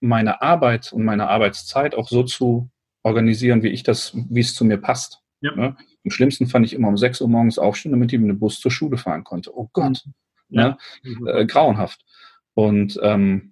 [0.00, 2.70] meine Arbeit und meine Arbeitszeit auch so zu
[3.04, 5.20] organisieren, wie ich das, wie es zu mir passt.
[5.40, 5.54] Ja.
[5.54, 5.76] Ne?
[6.02, 8.60] Im schlimmsten fand ich immer um 6 Uhr morgens aufstehen, damit ich mit dem Bus
[8.60, 9.56] zur Schule fahren konnte.
[9.56, 10.04] Oh Gott,
[10.48, 10.58] mhm.
[10.58, 10.78] ja.
[11.02, 11.30] ne?
[11.30, 12.04] äh, grauenhaft.
[12.54, 13.51] Und ähm,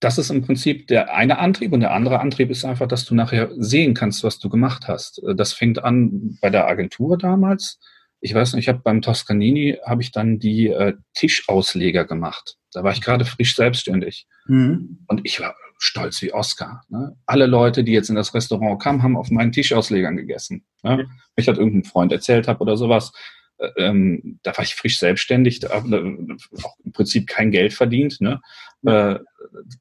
[0.00, 3.14] das ist im Prinzip der eine Antrieb und der andere Antrieb ist einfach, dass du
[3.14, 5.22] nachher sehen kannst, was du gemacht hast.
[5.24, 7.78] Äh, das fängt an bei der Agentur damals.
[8.20, 12.56] Ich weiß nicht, ich habe beim Toscanini habe ich dann die äh, Tischausleger gemacht.
[12.72, 15.04] Da war ich gerade frisch selbstständig mhm.
[15.06, 16.82] und ich war stolz wie Oscar.
[16.88, 17.16] Ne?
[17.26, 20.66] Alle Leute, die jetzt in das Restaurant kamen, haben auf meinen Tischauslegern gegessen.
[20.82, 21.08] Ne?
[21.36, 23.12] Ich hat irgendein Freund erzählt habe oder sowas.
[23.58, 28.20] Äh, ähm, da war ich frisch selbstständig, da, äh, auch im Prinzip kein Geld verdient.
[28.20, 28.40] Ne?
[28.86, 29.18] Äh,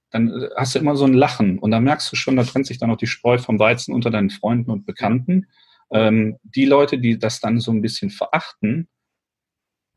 [0.10, 2.78] dann hast du immer so ein Lachen und da merkst du schon, da trennt sich
[2.78, 5.48] dann auch die Spreu vom Weizen unter deinen Freunden und Bekannten.
[5.92, 8.88] Ähm, die Leute, die das dann so ein bisschen verachten,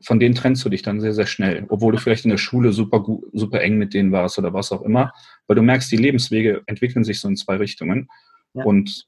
[0.03, 2.73] von denen trennst du dich dann sehr, sehr schnell, obwohl du vielleicht in der Schule
[2.73, 5.13] super, super eng mit denen warst oder was auch immer,
[5.47, 8.09] weil du merkst, die Lebenswege entwickeln sich so in zwei Richtungen.
[8.53, 8.63] Ja.
[8.63, 9.07] Und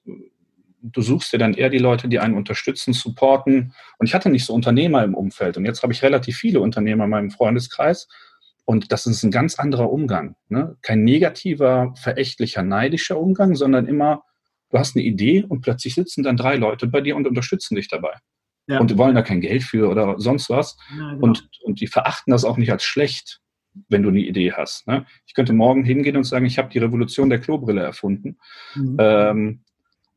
[0.84, 3.74] du suchst dir dann eher die Leute, die einen unterstützen, supporten.
[3.98, 5.58] Und ich hatte nicht so Unternehmer im Umfeld.
[5.58, 8.08] Und jetzt habe ich relativ viele Unternehmer in meinem Freundeskreis.
[8.65, 10.36] Und das ist ein ganz anderer Umgang.
[10.50, 10.78] Ne?
[10.82, 14.24] Kein negativer, verächtlicher, neidischer Umgang, sondern immer,
[14.69, 17.88] du hast eine Idee und plötzlich sitzen dann drei Leute bei dir und unterstützen dich
[17.88, 18.13] dabei.
[18.67, 18.80] Ja.
[18.80, 20.78] Und die wollen da kein Geld für oder sonst was.
[20.98, 21.26] Ja, genau.
[21.26, 23.41] und, und die verachten das auch nicht als schlecht,
[23.89, 24.88] wenn du eine Idee hast.
[24.88, 25.06] Ne?
[25.26, 28.38] Ich könnte morgen hingehen und sagen, ich habe die Revolution der Klobrille erfunden.
[28.76, 28.98] Mhm.
[29.00, 29.63] Ähm,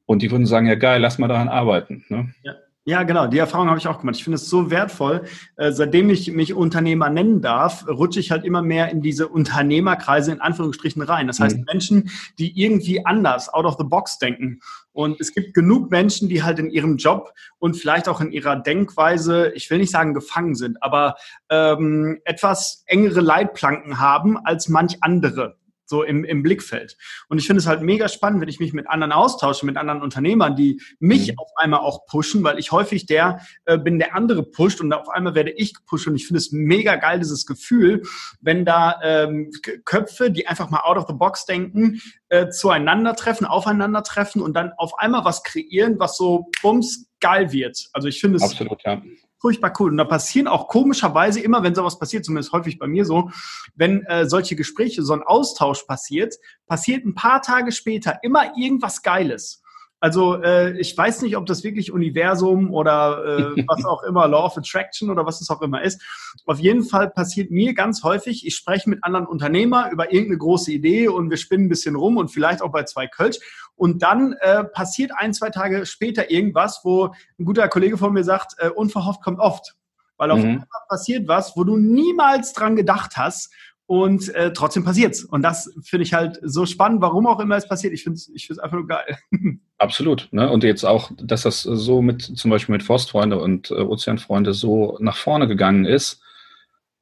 [0.06, 2.04] und die würden sagen, ja geil, lass mal daran arbeiten.
[2.08, 2.32] Ne?
[2.42, 2.54] Ja.
[2.88, 4.14] Ja, genau, die Erfahrung habe ich auch gemacht.
[4.14, 5.24] Ich finde es so wertvoll.
[5.56, 10.30] Äh, seitdem ich mich Unternehmer nennen darf, rutsche ich halt immer mehr in diese Unternehmerkreise
[10.30, 11.26] in Anführungsstrichen rein.
[11.26, 11.64] Das heißt, mhm.
[11.64, 14.60] Menschen, die irgendwie anders, out of the box denken.
[14.92, 18.54] Und es gibt genug Menschen, die halt in ihrem Job und vielleicht auch in ihrer
[18.54, 21.16] Denkweise, ich will nicht sagen gefangen sind, aber
[21.50, 26.96] ähm, etwas engere Leitplanken haben als manch andere so im, im Blickfeld.
[27.28, 30.02] Und ich finde es halt mega spannend, wenn ich mich mit anderen austausche, mit anderen
[30.02, 31.38] Unternehmern, die mich mhm.
[31.38, 35.08] auf einmal auch pushen, weil ich häufig der äh, bin, der andere pusht und auf
[35.08, 36.06] einmal werde ich gepusht.
[36.06, 38.02] Und ich finde es mega geil, dieses Gefühl,
[38.40, 39.50] wenn da ähm,
[39.84, 44.54] Köpfe, die einfach mal out of the box denken, äh, zueinander treffen, aufeinander treffen und
[44.54, 47.88] dann auf einmal was kreieren, was so bums geil wird.
[47.92, 49.00] Also ich finde es Absolut, ja
[49.46, 49.92] furchtbar cool.
[49.92, 53.30] Und da passieren auch komischerweise immer, wenn sowas passiert, zumindest häufig bei mir so,
[53.76, 56.34] wenn äh, solche Gespräche, so ein Austausch passiert,
[56.66, 59.62] passiert ein paar Tage später immer irgendwas Geiles.
[59.98, 64.44] Also äh, ich weiß nicht, ob das wirklich Universum oder äh, was auch immer, Law
[64.44, 66.02] of Attraction oder was es auch immer ist.
[66.44, 70.70] Auf jeden Fall passiert mir ganz häufig, ich spreche mit anderen Unternehmer über irgendeine große
[70.70, 73.38] Idee und wir spinnen ein bisschen rum und vielleicht auch bei zwei Kölsch.
[73.74, 78.24] Und dann äh, passiert ein, zwei Tage später irgendwas, wo ein guter Kollege von mir
[78.24, 79.74] sagt, äh, unverhofft kommt oft.
[80.18, 80.44] Weil auf mhm.
[80.44, 83.52] einmal passiert was, wo du niemals dran gedacht hast
[83.86, 85.24] und äh, trotzdem passiert's.
[85.24, 87.92] Und das finde ich halt so spannend, warum auch immer es passiert.
[87.92, 89.18] Ich finde es ich find's einfach nur geil.
[89.78, 90.28] Absolut.
[90.32, 90.50] Ne?
[90.50, 94.96] Und jetzt auch, dass das so mit zum Beispiel mit Forstfreunde und äh, Ozeanfreunde so
[95.00, 96.22] nach vorne gegangen ist,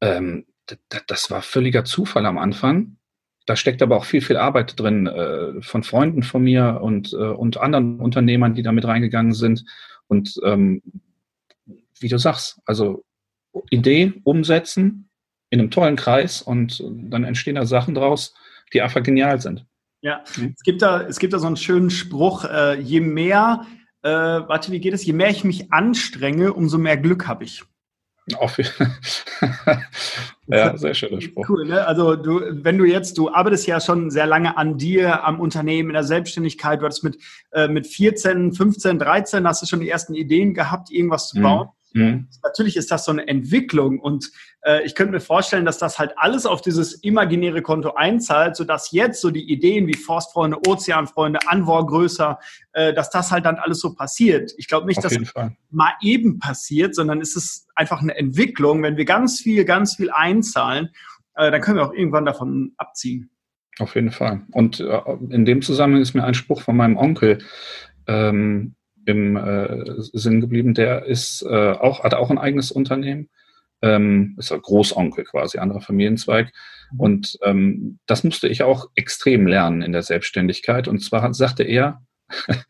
[0.01, 0.45] ähm,
[1.07, 2.97] das war völliger Zufall am Anfang.
[3.45, 7.17] Da steckt aber auch viel, viel Arbeit drin äh, von Freunden von mir und, äh,
[7.17, 9.63] und anderen Unternehmern, die da mit reingegangen sind.
[10.07, 10.81] Und ähm,
[11.99, 13.05] wie du sagst, also
[13.69, 15.09] Idee umsetzen,
[15.49, 18.33] in einem tollen Kreis und dann entstehen da Sachen draus,
[18.73, 19.65] die einfach genial sind.
[20.05, 23.65] Ja, es gibt da, es gibt da so einen schönen Spruch, äh, je mehr,
[24.03, 25.03] äh, warte, wie geht es?
[25.03, 27.63] Je mehr ich mich anstrenge, umso mehr Glück habe ich.
[28.37, 28.59] Auf,
[30.47, 31.49] ja, sehr schöner Spruch.
[31.49, 31.87] Cool, ne?
[31.87, 35.89] Also du, wenn du jetzt, du arbeitest ja schon sehr lange an dir, am Unternehmen,
[35.89, 37.17] in der Selbstständigkeit, du hattest mit,
[37.53, 41.41] äh, mit 14, 15, 13, hast du schon die ersten Ideen gehabt, irgendwas zu mhm.
[41.41, 41.67] bauen.
[41.67, 41.71] Mhm.
[42.43, 44.31] Natürlich ist das so eine Entwicklung und
[44.63, 48.91] äh, ich könnte mir vorstellen, dass das halt alles auf dieses imaginäre Konto einzahlt, sodass
[48.91, 52.37] jetzt so die Ideen wie Forstfreunde, Ozeanfreunde, Anwar größer,
[52.73, 54.53] äh, dass das halt dann alles so passiert.
[54.57, 55.33] Ich glaube nicht, auf dass es
[55.69, 58.83] mal eben passiert, sondern es ist einfach eine Entwicklung.
[58.83, 60.89] Wenn wir ganz viel, ganz viel einzahlen,
[61.35, 63.29] äh, dann können wir auch irgendwann davon abziehen.
[63.79, 64.41] Auf jeden Fall.
[64.51, 67.39] Und äh, in dem Zusammenhang ist mir ein Spruch von meinem Onkel
[68.07, 68.75] ähm,
[69.05, 70.73] im äh, Sinn geblieben.
[70.73, 73.29] Der ist äh, auch, hat auch ein eigenes Unternehmen.
[73.81, 76.51] Ähm, ist ein Großonkel quasi, anderer Familienzweig.
[76.91, 76.99] Mhm.
[76.99, 80.87] Und ähm, das musste ich auch extrem lernen in der Selbstständigkeit.
[80.87, 82.01] Und zwar sagte er,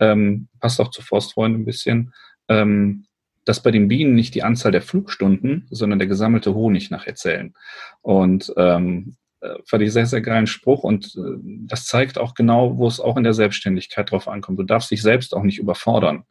[0.00, 2.12] ähm, passt auch zu Forstfreunden ein bisschen,
[2.48, 3.06] ähm,
[3.44, 7.54] dass bei den Bienen nicht die Anzahl der Flugstunden, sondern der gesammelte Honig nachher zählen.
[8.02, 9.25] Und ähm, äh,
[9.64, 13.16] fand ich sehr, sehr geilen Spruch und äh, das zeigt auch genau, wo es auch
[13.16, 14.58] in der Selbstständigkeit drauf ankommt.
[14.58, 16.24] Du darfst dich selbst auch nicht überfordern.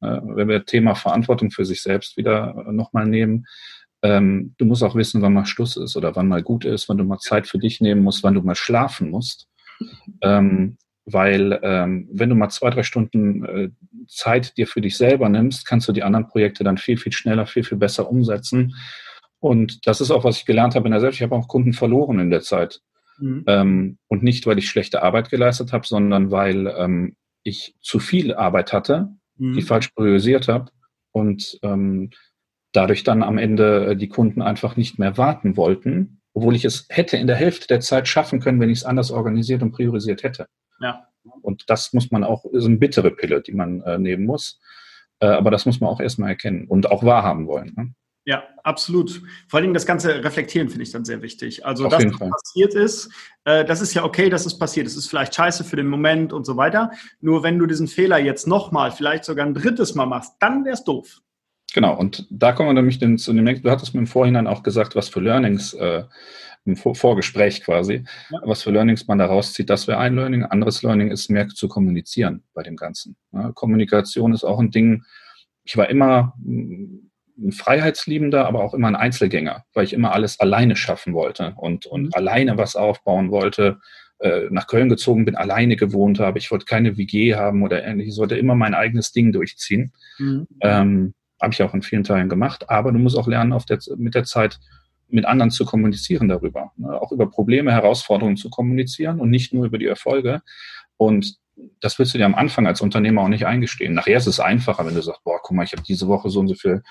[0.00, 3.46] Äh, wenn wir Thema Verantwortung für sich selbst wieder äh, nochmal nehmen,
[4.02, 6.98] ähm, du musst auch wissen, wann mal Schluss ist oder wann mal gut ist, wann
[6.98, 9.48] du mal Zeit für dich nehmen musst, wann du mal schlafen musst.
[10.22, 13.70] Ähm, weil ähm, wenn du mal zwei, drei Stunden äh,
[14.06, 17.46] Zeit dir für dich selber nimmst, kannst du die anderen Projekte dann viel, viel schneller,
[17.46, 18.74] viel, viel besser umsetzen.
[19.40, 21.16] Und das ist auch, was ich gelernt habe in der Selbst.
[21.16, 22.80] Ich habe auch Kunden verloren in der Zeit.
[23.18, 23.44] Mhm.
[23.46, 28.34] Ähm, und nicht, weil ich schlechte Arbeit geleistet habe, sondern weil ähm, ich zu viel
[28.34, 29.54] Arbeit hatte, mhm.
[29.54, 30.70] die falsch priorisiert habe
[31.12, 32.10] und ähm,
[32.72, 36.86] dadurch dann am Ende äh, die Kunden einfach nicht mehr warten wollten, obwohl ich es
[36.88, 40.22] hätte in der Hälfte der Zeit schaffen können, wenn ich es anders organisiert und priorisiert
[40.22, 40.46] hätte.
[40.80, 41.06] Ja.
[41.42, 44.60] Und das muss man auch, ist eine bittere Pille, die man äh, nehmen muss.
[45.20, 47.74] Äh, aber das muss man auch erstmal erkennen und auch wahrhaben wollen.
[47.76, 47.94] Ne?
[48.28, 49.22] Ja, absolut.
[49.48, 51.64] Vor allem das ganze Reflektieren finde ich dann sehr wichtig.
[51.64, 52.28] Also, Auf das Fall.
[52.28, 53.10] passiert ist,
[53.44, 54.86] äh, das ist ja okay, dass es passiert.
[54.86, 56.90] Es ist vielleicht scheiße für den Moment und so weiter.
[57.22, 60.74] Nur wenn du diesen Fehler jetzt nochmal, vielleicht sogar ein drittes Mal machst, dann wäre
[60.74, 61.22] es doof.
[61.72, 64.62] Genau, und da kommen wir nämlich zu dem nächsten, du hattest mir im Vorhinein auch
[64.62, 66.04] gesagt, was für Learnings äh,
[66.66, 68.40] im Vorgespräch quasi, ja.
[68.44, 69.70] was für Learnings man da rauszieht.
[69.70, 70.44] Das wäre ein Learning.
[70.44, 73.16] Anderes Learning ist mehr zu kommunizieren bei dem Ganzen.
[73.32, 75.02] Ja, Kommunikation ist auch ein Ding.
[75.64, 76.34] Ich war immer
[77.38, 81.86] ein Freiheitsliebender, aber auch immer ein Einzelgänger, weil ich immer alles alleine schaffen wollte und,
[81.86, 82.10] und mhm.
[82.14, 83.78] alleine was aufbauen wollte.
[84.20, 86.40] Äh, nach Köln gezogen bin, alleine gewohnt habe.
[86.40, 88.14] Ich wollte keine WG haben oder ähnliches.
[88.14, 89.92] Ich wollte immer mein eigenes Ding durchziehen.
[90.18, 90.48] Mhm.
[90.60, 92.68] Ähm, habe ich auch in vielen Teilen gemacht.
[92.68, 94.58] Aber du musst auch lernen, auf der, mit der Zeit
[95.08, 97.00] mit anderen zu kommunizieren darüber, ne?
[97.00, 100.42] auch über Probleme, Herausforderungen zu kommunizieren und nicht nur über die Erfolge.
[100.96, 101.36] Und
[101.80, 103.94] das willst du dir am Anfang als Unternehmer auch nicht eingestehen.
[103.94, 106.40] Nachher ist es einfacher, wenn du sagst, boah, guck mal, ich habe diese Woche so
[106.40, 106.82] und so viele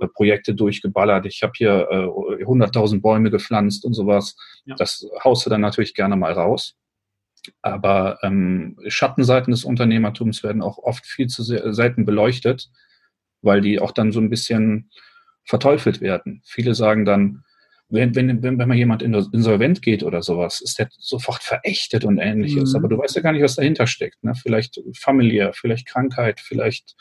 [0.00, 4.36] äh, Projekte durchgeballert, ich habe hier äh, 100.000 Bäume gepflanzt und sowas.
[4.64, 4.74] Ja.
[4.76, 6.76] Das haust du dann natürlich gerne mal raus.
[7.62, 12.70] Aber ähm, Schattenseiten des Unternehmertums werden auch oft viel zu selten beleuchtet,
[13.42, 14.90] weil die auch dann so ein bisschen
[15.44, 16.40] verteufelt werden.
[16.44, 17.44] Viele sagen dann,
[17.94, 22.18] wenn, wenn, wenn, wenn mal jemand insolvent geht oder sowas, ist der sofort verächtet und
[22.18, 22.72] ähnliches.
[22.72, 22.76] Mhm.
[22.78, 24.22] Aber du weißt ja gar nicht, was dahinter steckt.
[24.22, 24.34] Ne?
[24.34, 26.96] Vielleicht familiär, vielleicht Krankheit, vielleicht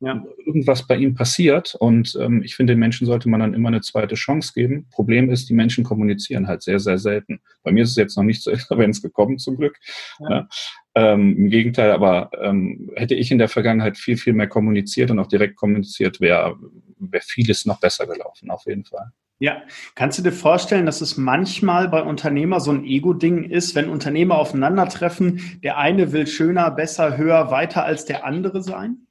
[0.00, 0.22] ja.
[0.44, 1.74] irgendwas bei ihm passiert.
[1.74, 4.86] Und ähm, ich finde, den Menschen sollte man dann immer eine zweite Chance geben.
[4.90, 7.40] Problem ist, die Menschen kommunizieren halt sehr, sehr selten.
[7.62, 9.78] Bei mir ist es jetzt noch nicht zur Insolvenz gekommen, zum Glück.
[10.18, 10.30] Ja.
[10.30, 10.48] Ja.
[10.96, 15.18] Ähm, Im Gegenteil, aber ähm, hätte ich in der Vergangenheit viel, viel mehr kommuniziert und
[15.18, 16.56] auch direkt kommuniziert, wäre
[16.98, 19.12] wär vieles noch besser gelaufen, auf jeden Fall.
[19.40, 19.62] Ja,
[19.94, 24.38] kannst du dir vorstellen, dass es manchmal bei Unternehmer so ein Ego-Ding ist, wenn Unternehmer
[24.38, 29.06] aufeinandertreffen, der eine will schöner, besser, höher, weiter als der andere sein?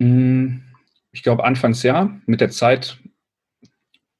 [0.00, 0.62] Hm,
[1.12, 2.18] ich glaube, anfangs ja.
[2.26, 2.98] Mit der Zeit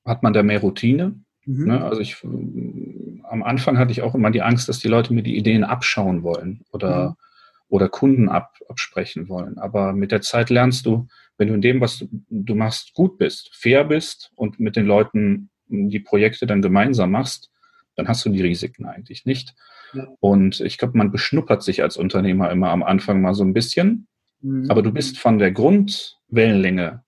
[0.05, 1.21] hat man da mehr Routine.
[1.47, 1.67] Mhm.
[1.67, 1.85] Ne?
[1.85, 5.37] Also ich, am Anfang hatte ich auch immer die Angst, dass die Leute mir die
[5.37, 7.15] Ideen abschauen wollen oder, mhm.
[7.69, 9.59] oder Kunden ab, absprechen wollen.
[9.59, 13.51] Aber mit der Zeit lernst du, wenn du in dem, was du, machst, gut bist,
[13.55, 17.51] fair bist und mit den Leuten die Projekte dann gemeinsam machst,
[17.95, 19.55] dann hast du die Risiken eigentlich nicht.
[19.95, 20.07] Ja.
[20.21, 24.09] Und ich glaube, man beschnuppert sich als Unternehmer immer am Anfang mal so ein bisschen,
[24.41, 24.71] mhm.
[24.71, 27.05] aber du bist von der Grundwellenlänge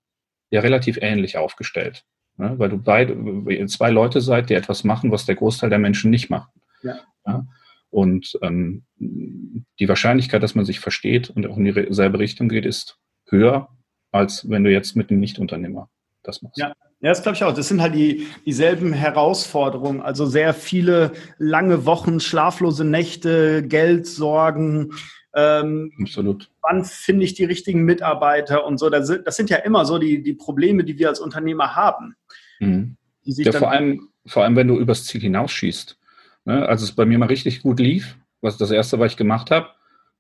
[0.50, 2.04] ja relativ ähnlich aufgestellt.
[2.36, 2.54] Ne?
[2.58, 6.30] Weil du beide, zwei Leute seid, die etwas machen, was der Großteil der Menschen nicht
[6.30, 6.50] macht.
[6.82, 7.00] Ja.
[7.26, 7.46] ja?
[7.90, 12.98] Und ähm, die Wahrscheinlichkeit, dass man sich versteht und auch in dieselbe Richtung geht, ist
[13.28, 13.68] höher,
[14.12, 15.88] als wenn du jetzt mit einem Nichtunternehmer
[16.22, 16.58] das machst.
[16.58, 16.74] Ja.
[17.02, 17.54] Ja, das glaube ich auch.
[17.54, 20.02] Das sind halt die, dieselben Herausforderungen.
[20.02, 24.92] Also sehr viele lange Wochen, schlaflose Nächte, Geldsorgen.
[25.34, 26.50] Ähm, Absolut.
[26.60, 28.90] Wann finde ich die richtigen Mitarbeiter und so?
[28.90, 32.16] Das sind, das sind ja immer so die, die Probleme, die wir als Unternehmer haben.
[32.58, 32.96] Mhm.
[33.22, 35.98] ja, vor, allem, vor allem, wenn du übers Ziel hinausschießt.
[36.44, 36.68] Ne?
[36.68, 39.68] Als es bei mir mal richtig gut lief, was das erste, was ich gemacht habe,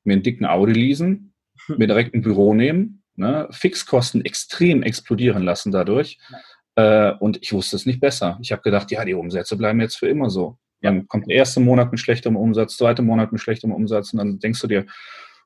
[0.04, 1.34] mir einen dicken Audi leasen,
[1.68, 6.18] mir direkt ein Büro nehmen, ne, Fixkosten extrem explodieren lassen dadurch.
[6.76, 7.10] Ja.
[7.10, 8.38] Äh, und ich wusste es nicht besser.
[8.42, 10.58] Ich habe gedacht, ja, die Umsätze bleiben jetzt für immer so.
[10.80, 14.38] Dann kommt der erste Monat mit schlechtem Umsatz, zweite Monat mit schlechtem Umsatz und dann
[14.38, 14.86] denkst du dir,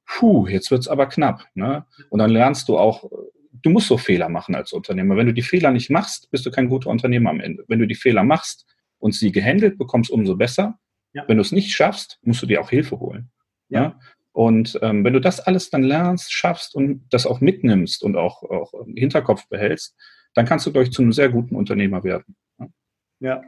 [0.07, 1.45] puh, jetzt wird's aber knapp.
[1.55, 1.85] Ne?
[2.09, 3.11] Und dann lernst du auch,
[3.53, 5.16] du musst so Fehler machen als Unternehmer.
[5.16, 7.64] Wenn du die Fehler nicht machst, bist du kein guter Unternehmer am Ende.
[7.66, 8.64] Wenn du die Fehler machst
[8.99, 10.79] und sie gehandelt bekommst, umso besser.
[11.12, 11.25] Ja.
[11.27, 13.31] Wenn du es nicht schaffst, musst du dir auch Hilfe holen.
[13.68, 13.99] Ja.
[14.35, 18.43] Und ähm, wenn du das alles dann lernst, schaffst und das auch mitnimmst und auch,
[18.43, 19.97] auch im Hinterkopf behältst,
[20.35, 22.35] dann kannst du, glaube ich, zu einem sehr guten Unternehmer werden.
[22.59, 22.66] Ja,
[23.20, 23.43] ja.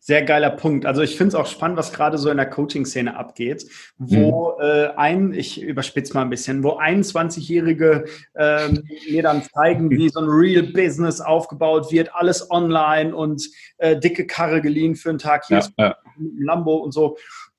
[0.00, 0.84] Sehr geiler Punkt.
[0.84, 3.66] Also ich finde es auch spannend, was gerade so in der Coaching-Szene abgeht,
[3.98, 4.64] wo mhm.
[4.64, 8.04] äh, ein, ich überspitze mal ein bisschen, wo 21-Jährige
[8.34, 8.68] äh,
[9.10, 13.48] mir dann zeigen, wie so ein Real Business aufgebaut wird, alles online und
[13.78, 15.46] äh, dicke Karre geliehen für einen Tag.
[15.46, 15.96] Hier ja, ist ja.
[16.18, 17.16] Lambo und so.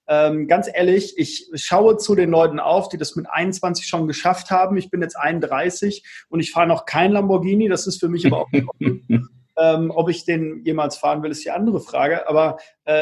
[0.08, 4.52] Ähm, ganz ehrlich, ich schaue zu den Leuten auf, die das mit 21 schon geschafft
[4.52, 4.78] haben.
[4.78, 7.70] Ich bin jetzt 31 und ich fahre noch kein Lamborghini.
[7.70, 8.50] Das ist für mich aber auch
[9.58, 12.28] Ähm, ob ich den jemals fahren will, ist die andere Frage.
[12.28, 12.58] Aber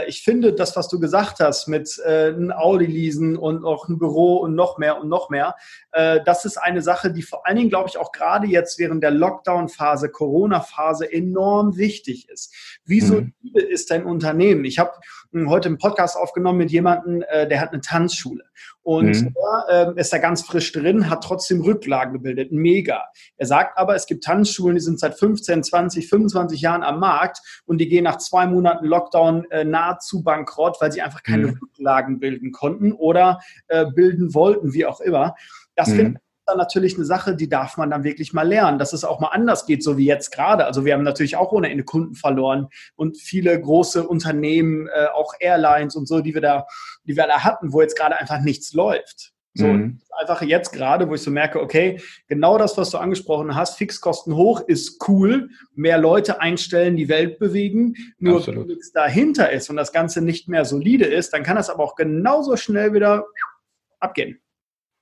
[0.07, 3.97] ich finde, das, was du gesagt hast, mit äh, ein Audi leasen und auch ein
[3.97, 5.55] Büro und noch mehr und noch mehr,
[5.91, 9.03] äh, das ist eine Sache, die vor allen Dingen, glaube ich, auch gerade jetzt während
[9.03, 12.53] der Lockdown-Phase, Corona-Phase enorm wichtig ist.
[12.85, 13.55] Wie solide mhm.
[13.69, 14.65] ist dein Unternehmen?
[14.65, 14.91] Ich habe
[15.31, 18.43] hm, heute einen Podcast aufgenommen mit jemandem, äh, der hat eine Tanzschule.
[18.81, 19.35] Und mhm.
[19.69, 22.51] er äh, ist da ganz frisch drin, hat trotzdem Rücklagen gebildet.
[22.51, 23.05] Mega.
[23.37, 27.39] Er sagt aber, es gibt Tanzschulen, die sind seit 15, 20, 25 Jahren am Markt
[27.65, 31.57] und die gehen nach zwei Monaten Lockdown äh, nahezu bankrott, weil sie einfach keine mhm.
[31.61, 35.35] Rücklagen bilden konnten oder äh, bilden wollten, wie auch immer.
[35.75, 35.95] Das mhm.
[35.95, 39.03] finde ich dann natürlich eine Sache, die darf man dann wirklich mal lernen, dass es
[39.03, 40.65] auch mal anders geht, so wie jetzt gerade.
[40.65, 45.33] Also wir haben natürlich auch ohne Ende Kunden verloren und viele große Unternehmen, äh, auch
[45.39, 46.65] Airlines und so, die wir da,
[47.05, 49.33] die wir da hatten, wo jetzt gerade einfach nichts läuft.
[49.55, 49.99] So, mhm.
[50.17, 54.35] einfach jetzt gerade, wo ich so merke, okay, genau das, was du angesprochen hast, Fixkosten
[54.35, 57.95] hoch ist cool, mehr Leute einstellen, die Welt bewegen.
[58.19, 58.61] Nur Absolut.
[58.61, 61.83] wenn nichts dahinter ist und das Ganze nicht mehr solide ist, dann kann das aber
[61.83, 63.25] auch genauso schnell wieder
[63.99, 64.39] abgehen.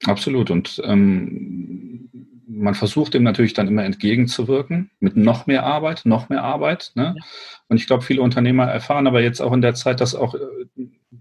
[0.05, 0.49] Absolut.
[0.49, 1.86] Und ähm,
[2.57, 6.91] man versucht dem natürlich dann immer entgegenzuwirken mit noch mehr Arbeit, noch mehr Arbeit.
[6.95, 7.15] Ne?
[7.17, 7.25] Ja.
[7.67, 10.39] Und ich glaube, viele Unternehmer erfahren aber jetzt auch in der Zeit, dass auch äh,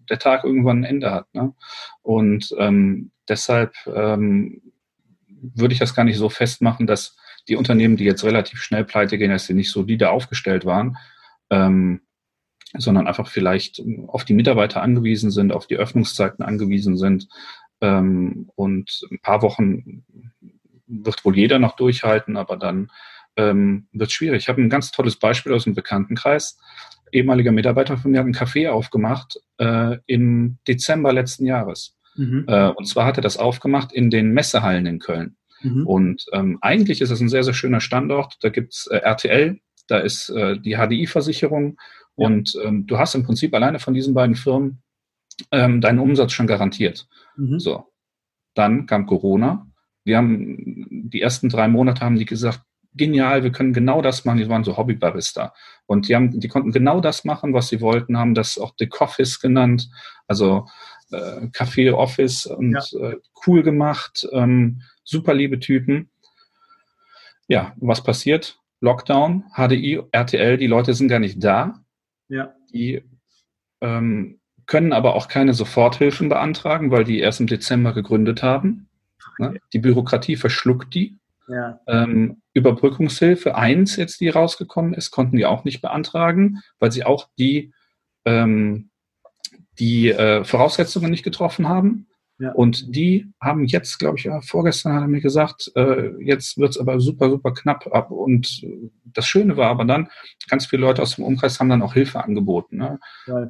[0.09, 1.33] der Tag irgendwann ein Ende hat.
[1.35, 1.55] Ne?
[2.03, 4.63] Und ähm, deshalb ähm,
[5.29, 7.17] würde ich das gar nicht so festmachen, dass
[7.49, 10.97] die Unternehmen, die jetzt relativ schnell pleite gehen, dass sie nicht solide aufgestellt waren,
[11.51, 12.01] ähm,
[12.77, 17.29] sondern einfach vielleicht auf die Mitarbeiter angewiesen sind, auf die Öffnungszeiten angewiesen sind,
[17.81, 20.05] ähm, und ein paar Wochen
[20.87, 22.91] wird wohl jeder noch durchhalten, aber dann
[23.37, 24.45] ähm, wird es schwierig.
[24.45, 26.59] Ich habe ein ganz tolles Beispiel aus dem Bekanntenkreis.
[27.13, 31.97] Ehemaliger Mitarbeiter von mir hat einen Café aufgemacht äh, im Dezember letzten Jahres.
[32.17, 32.45] Mhm.
[32.49, 35.37] Äh, und zwar hat er das aufgemacht in den Messehallen in Köln.
[35.63, 35.87] Mhm.
[35.87, 38.37] Und ähm, eigentlich ist es ein sehr, sehr schöner Standort.
[38.41, 41.79] Da gibt's äh, RTL, da ist äh, die HDI-Versicherung
[42.17, 42.27] ja.
[42.27, 44.83] und ähm, du hast im Prinzip alleine von diesen beiden Firmen
[45.53, 47.07] ähm, deinen Umsatz schon garantiert.
[47.37, 47.59] Mhm.
[47.59, 47.85] So.
[48.55, 49.67] Dann kam Corona.
[50.07, 52.63] Wir haben die ersten drei Monate haben die gesagt,
[52.95, 54.39] genial, wir können genau das machen.
[54.39, 55.53] Die waren so Hobbybarista.
[55.87, 58.89] Und die haben, die konnten genau das machen, was sie wollten, haben das auch The
[58.99, 59.91] Office genannt,
[60.29, 60.67] also
[61.11, 63.11] äh, Café Office und ja.
[63.11, 66.09] äh, cool gemacht, ähm, super liebe Typen.
[67.49, 68.61] Ja, was passiert?
[68.81, 71.81] Lockdown, HDI, RTL, die Leute sind gar nicht da.
[72.29, 72.55] Ja.
[72.73, 73.03] Die
[73.81, 78.86] ähm, können aber auch keine Soforthilfen beantragen, weil die erst im Dezember gegründet haben.
[79.39, 79.61] Ne?
[79.73, 81.19] Die Bürokratie verschluckt die.
[81.49, 81.81] Ja.
[81.87, 87.29] Ähm, Überbrückungshilfe 1 jetzt, die rausgekommen ist, konnten die auch nicht beantragen, weil sie auch
[87.39, 87.73] die,
[88.25, 88.91] ähm,
[89.79, 92.09] die äh, Voraussetzungen nicht getroffen haben.
[92.55, 96.79] Und die haben jetzt, glaube ich, ja, vorgestern hat er mir gesagt, äh, jetzt wird's
[96.79, 98.11] aber super, super knapp ab.
[98.11, 98.63] Und
[99.05, 100.09] das Schöne war aber dann,
[100.49, 102.77] ganz viele Leute aus dem Umkreis haben dann auch Hilfe angeboten.
[102.77, 102.99] Ne?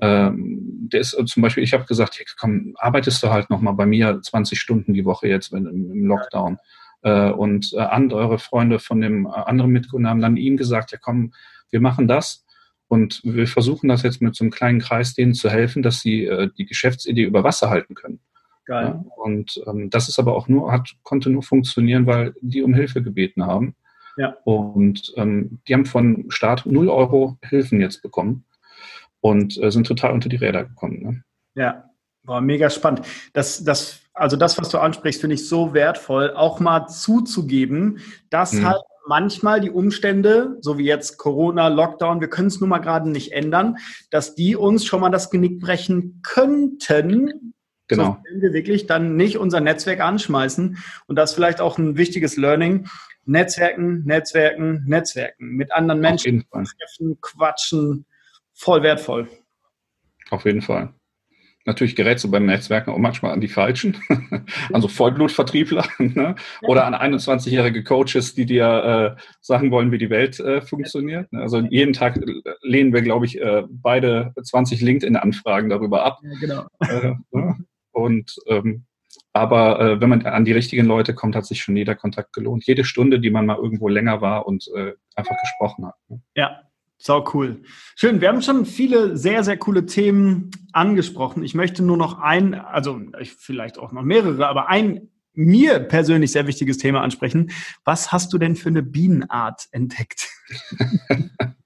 [0.01, 3.87] Ähm, der ist zum Beispiel, ich habe gesagt, hey, komm, arbeitest du halt nochmal bei
[3.87, 6.59] mir 20 Stunden die Woche jetzt wenn, im Lockdown.
[7.03, 10.99] Äh, und äh, andere Freunde von dem äh, anderen Mitgründer haben dann ihm gesagt, ja
[11.01, 11.32] komm,
[11.70, 12.45] wir machen das.
[12.89, 16.24] Und wir versuchen das jetzt mit so einem kleinen Kreis denen zu helfen, dass sie
[16.24, 18.20] äh, die Geschäftsidee über Wasser halten können.
[18.67, 19.05] Geil.
[19.17, 23.03] Und ähm, das ist aber auch nur, hat, konnte nur funktionieren, weil die um Hilfe
[23.03, 23.77] gebeten haben.
[24.17, 24.37] Ja.
[24.45, 28.45] Und ähm, die haben von Staat 0 Euro Hilfen jetzt bekommen
[29.21, 31.03] und äh, sind total unter die Räder gekommen.
[31.03, 31.25] Ne?
[31.55, 31.91] Ja,
[32.25, 33.03] war mega spannend.
[33.35, 38.01] Das, das, also das, was du ansprichst, finde ich so wertvoll, auch mal zuzugeben,
[38.31, 38.67] dass hm.
[38.67, 43.09] halt manchmal die Umstände, so wie jetzt Corona, Lockdown, wir können es nun mal gerade
[43.09, 43.77] nicht ändern,
[44.11, 47.55] dass die uns schon mal das Genick brechen könnten,
[47.89, 48.22] Genau.
[48.28, 50.78] So, wir wirklich dann nicht unser Netzwerk anschmeißen.
[51.07, 52.89] Und das ist vielleicht auch ein wichtiges Learning.
[53.24, 55.49] Netzwerken, Netzwerken, Netzwerken.
[55.57, 58.07] Mit anderen Menschen treffen, quatschen.
[58.55, 59.28] Voll wertvoll.
[60.30, 60.93] Auf jeden Fall.
[61.66, 63.97] Natürlich gerät so beim Netzwerken auch manchmal an die Falschen,
[64.72, 66.37] also Vollblutvertriebler ne?
[66.62, 71.26] oder an 21-jährige Coaches, die dir äh, sagen wollen, wie die Welt äh, funktioniert.
[71.32, 72.20] Also jeden Tag
[72.62, 76.20] lehnen wir, glaube ich, äh, beide 20 LinkedIn-Anfragen darüber ab.
[76.22, 76.66] Ja, genau.
[78.07, 78.87] Und ähm,
[79.33, 82.67] aber äh, wenn man an die richtigen Leute kommt, hat sich schon jeder Kontakt gelohnt.
[82.67, 85.95] Jede Stunde, die man mal irgendwo länger war und äh, einfach gesprochen hat.
[86.09, 86.21] Ne?
[86.35, 86.63] Ja,
[86.97, 87.63] so cool.
[87.97, 88.21] Schön.
[88.21, 91.43] Wir haben schon viele sehr, sehr coole Themen angesprochen.
[91.43, 93.01] Ich möchte nur noch ein, also
[93.39, 97.51] vielleicht auch noch mehrere, aber ein mir persönlich sehr wichtiges Thema ansprechen.
[97.85, 100.31] Was hast du denn für eine Bienenart entdeckt?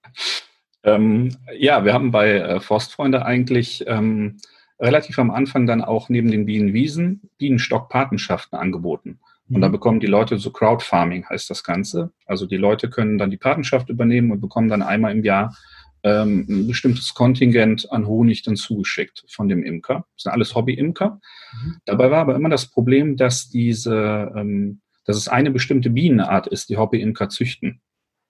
[0.82, 4.38] Ähm, ja, wir haben bei äh, Forstfreunde eigentlich ähm,
[4.80, 9.20] relativ am Anfang dann auch neben den Bienenwiesen Bienenstockpatenschaften angeboten.
[9.48, 9.60] Und mhm.
[9.60, 12.12] da bekommen die Leute so Crowdfarming heißt das Ganze.
[12.26, 15.54] Also die Leute können dann die Patenschaft übernehmen und bekommen dann einmal im Jahr
[16.02, 20.06] ähm, ein bestimmtes Kontingent an Honig dann zugeschickt von dem Imker.
[20.16, 21.20] Das sind alles Hobby-Imker.
[21.52, 21.76] Mhm.
[21.84, 26.70] Dabei war aber immer das Problem, dass diese, ähm, dass es eine bestimmte Bienenart ist,
[26.70, 27.80] die Hobby-Imker züchten.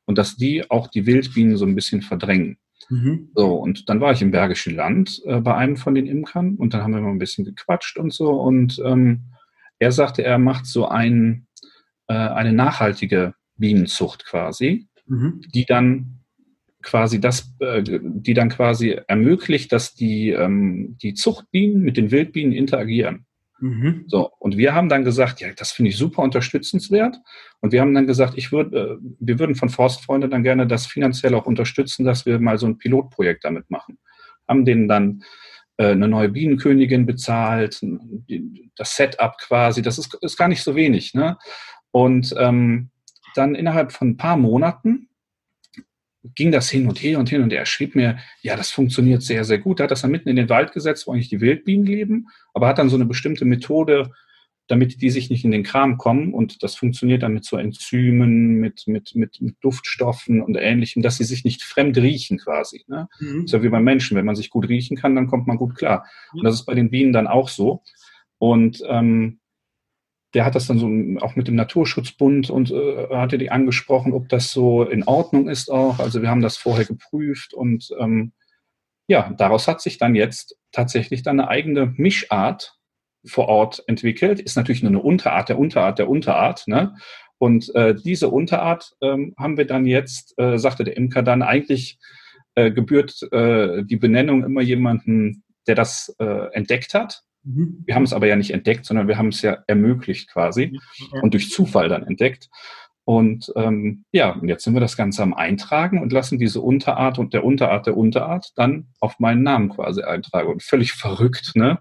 [0.06, 2.58] Und dass die auch die Wildbienen so ein bisschen verdrängen.
[2.88, 3.30] Mhm.
[3.34, 6.74] So, und dann war ich im Bergischen Land äh, bei einem von den Imkern und
[6.74, 8.30] dann haben wir mal ein bisschen gequatscht und so.
[8.30, 9.32] Und ähm,
[9.78, 11.46] er sagte, er macht so ein,
[12.08, 15.40] äh, eine nachhaltige Bienenzucht quasi, mhm.
[15.54, 16.20] die dann
[16.82, 22.52] quasi das, äh, die dann quasi ermöglicht, dass die, ähm, die Zuchtbienen mit den Wildbienen
[22.52, 23.26] interagieren.
[23.60, 24.04] Mhm.
[24.08, 27.16] So, und wir haben dann gesagt, ja, das finde ich super unterstützenswert.
[27.60, 30.86] Und wir haben dann gesagt, ich würde, äh, wir würden von Forstfreunde dann gerne das
[30.86, 33.98] finanziell auch unterstützen, dass wir mal so ein Pilotprojekt damit machen.
[34.48, 35.22] Haben denen dann
[35.76, 37.80] äh, eine neue Bienenkönigin bezahlt,
[38.76, 41.12] das Setup quasi, das ist, ist gar nicht so wenig.
[41.12, 41.36] Ne?
[41.90, 42.90] Und ähm,
[43.34, 45.09] dann innerhalb von ein paar Monaten
[46.22, 49.44] ging das hin und her und hin und er schrieb mir, ja, das funktioniert sehr,
[49.44, 49.80] sehr gut.
[49.80, 52.68] Er hat das dann mitten in den Wald gesetzt, wo eigentlich die Wildbienen leben, aber
[52.68, 54.10] hat dann so eine bestimmte Methode,
[54.66, 58.54] damit die sich nicht in den Kram kommen und das funktioniert dann mit so Enzymen,
[58.54, 62.84] mit, mit, mit, mit Duftstoffen und ähnlichem, dass sie sich nicht fremd riechen quasi.
[62.86, 63.08] Ne?
[63.18, 63.44] Mhm.
[63.44, 65.74] ist ja wie beim Menschen, wenn man sich gut riechen kann, dann kommt man gut
[65.74, 66.06] klar.
[66.32, 67.82] Und das ist bei den Bienen dann auch so.
[68.38, 69.39] Und ähm,
[70.34, 70.88] der hat das dann so
[71.24, 75.70] auch mit dem Naturschutzbund und äh, hatte die angesprochen, ob das so in Ordnung ist
[75.70, 75.98] auch.
[75.98, 78.32] Also wir haben das vorher geprüft und ähm,
[79.08, 82.76] ja, daraus hat sich dann jetzt tatsächlich dann eine eigene Mischart
[83.24, 84.40] vor Ort entwickelt.
[84.40, 86.68] Ist natürlich nur eine Unterart der Unterart der Unterart.
[86.68, 86.94] Ne?
[87.38, 91.98] Und äh, diese Unterart ähm, haben wir dann jetzt, äh, sagte der Imker dann, eigentlich
[92.54, 97.24] äh, gebührt äh, die Benennung immer jemanden, der das äh, entdeckt hat.
[97.42, 97.82] Mhm.
[97.86, 100.78] Wir haben es aber ja nicht entdeckt, sondern wir haben es ja ermöglicht quasi
[101.12, 101.22] mhm.
[101.22, 102.48] und durch Zufall dann entdeckt.
[103.04, 107.18] Und ähm, ja, und jetzt sind wir das Ganze am Eintragen und lassen diese Unterart
[107.18, 110.48] und der Unterart der Unterart dann auf meinen Namen quasi eintragen.
[110.48, 111.80] Und völlig verrückt, ne?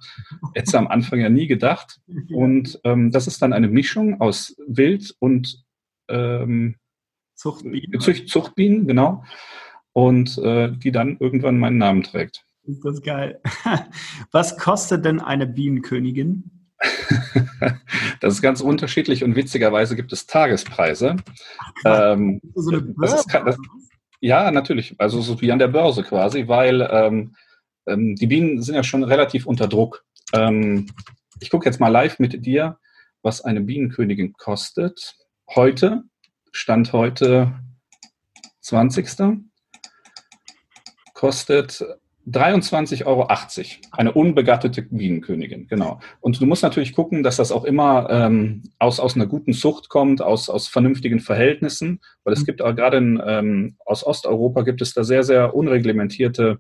[0.56, 2.00] Hätte am Anfang ja nie gedacht.
[2.34, 5.64] Und ähm, das ist dann eine Mischung aus Wild und
[6.08, 6.78] ähm,
[7.36, 8.00] Zuchtbienen.
[8.00, 9.24] Zuchtbienen, genau.
[9.94, 12.46] Und äh, die dann irgendwann meinen Namen trägt.
[12.70, 13.42] Ist das geil.
[14.32, 16.52] Was kostet denn eine Bienenkönigin?
[18.22, 21.18] das ist ganz unterschiedlich und witzigerweise gibt es Tagespreise.
[21.84, 23.58] Ähm, so das ist, das,
[24.22, 24.96] ja, natürlich.
[25.00, 27.36] Also so wie an der Börse quasi, weil ähm,
[27.88, 30.06] ähm, die Bienen sind ja schon relativ unter Druck.
[30.34, 30.92] Ähm,
[31.40, 32.78] ich gucke jetzt mal live mit dir,
[33.24, 35.16] was eine Bienenkönigin kostet.
[35.56, 36.04] Heute,
[36.52, 37.52] Stand heute
[38.62, 39.42] 20.
[41.16, 41.84] kostet
[42.28, 43.28] 23,80 Euro.
[43.92, 46.00] Eine unbegattete Bienenkönigin, genau.
[46.20, 49.90] Und du musst natürlich gucken, dass das auch immer ähm, aus, aus einer guten Zucht
[49.90, 52.46] kommt, aus, aus vernünftigen Verhältnissen, weil es mhm.
[52.46, 56.60] gibt auch gerade in, ähm, aus Osteuropa gibt es da sehr, sehr unreglementierte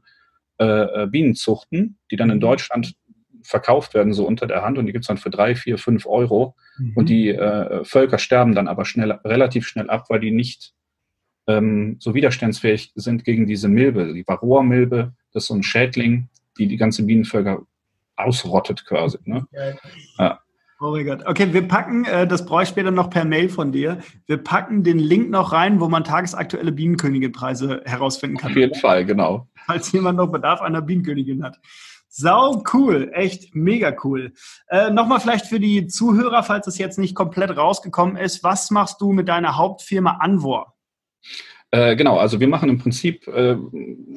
[0.60, 2.42] äh, äh, Bienenzuchten, die dann in mhm.
[2.42, 2.96] Deutschland
[3.44, 6.06] verkauft werden, so unter der Hand, und die gibt es dann für drei, vier, fünf
[6.06, 6.56] Euro.
[6.78, 6.94] Mhm.
[6.96, 10.74] Und die äh, Völker sterben dann aber schnell, relativ schnell ab, weil die nicht
[11.50, 14.14] ähm, so widerstandsfähig sind gegen diese Milbe.
[14.14, 17.64] Die Varroa-Milbe, das ist so ein Schädling, die die ganze Bienenvölker
[18.16, 19.18] ausrottet quasi.
[19.26, 19.46] Ne?
[20.18, 20.40] Ja.
[20.80, 21.26] Oh mein Gott.
[21.26, 23.98] Okay, wir packen, äh, das brauche ich später noch per Mail von dir.
[24.28, 28.52] Wir packen den Link noch rein, wo man tagesaktuelle Bienenköniginpreise herausfinden kann.
[28.52, 29.48] Auf jeden Fall, genau.
[29.66, 31.60] Falls jemand noch Bedarf einer Bienenkönigin hat.
[32.08, 34.34] Sau cool, echt mega cool.
[34.68, 39.02] Äh, Nochmal vielleicht für die Zuhörer, falls es jetzt nicht komplett rausgekommen ist, was machst
[39.02, 40.76] du mit deiner Hauptfirma Anvor?
[41.72, 43.56] Äh, genau, also wir machen im Prinzip, äh,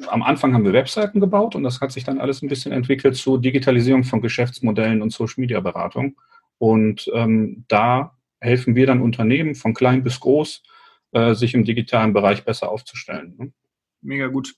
[0.07, 3.15] am Anfang haben wir Webseiten gebaut und das hat sich dann alles ein bisschen entwickelt
[3.15, 6.15] zur Digitalisierung von Geschäftsmodellen und Social Media Beratung.
[6.57, 10.63] Und ähm, da helfen wir dann Unternehmen von klein bis groß,
[11.11, 13.35] äh, sich im digitalen Bereich besser aufzustellen.
[13.37, 13.53] Ne?
[14.01, 14.55] Mega gut.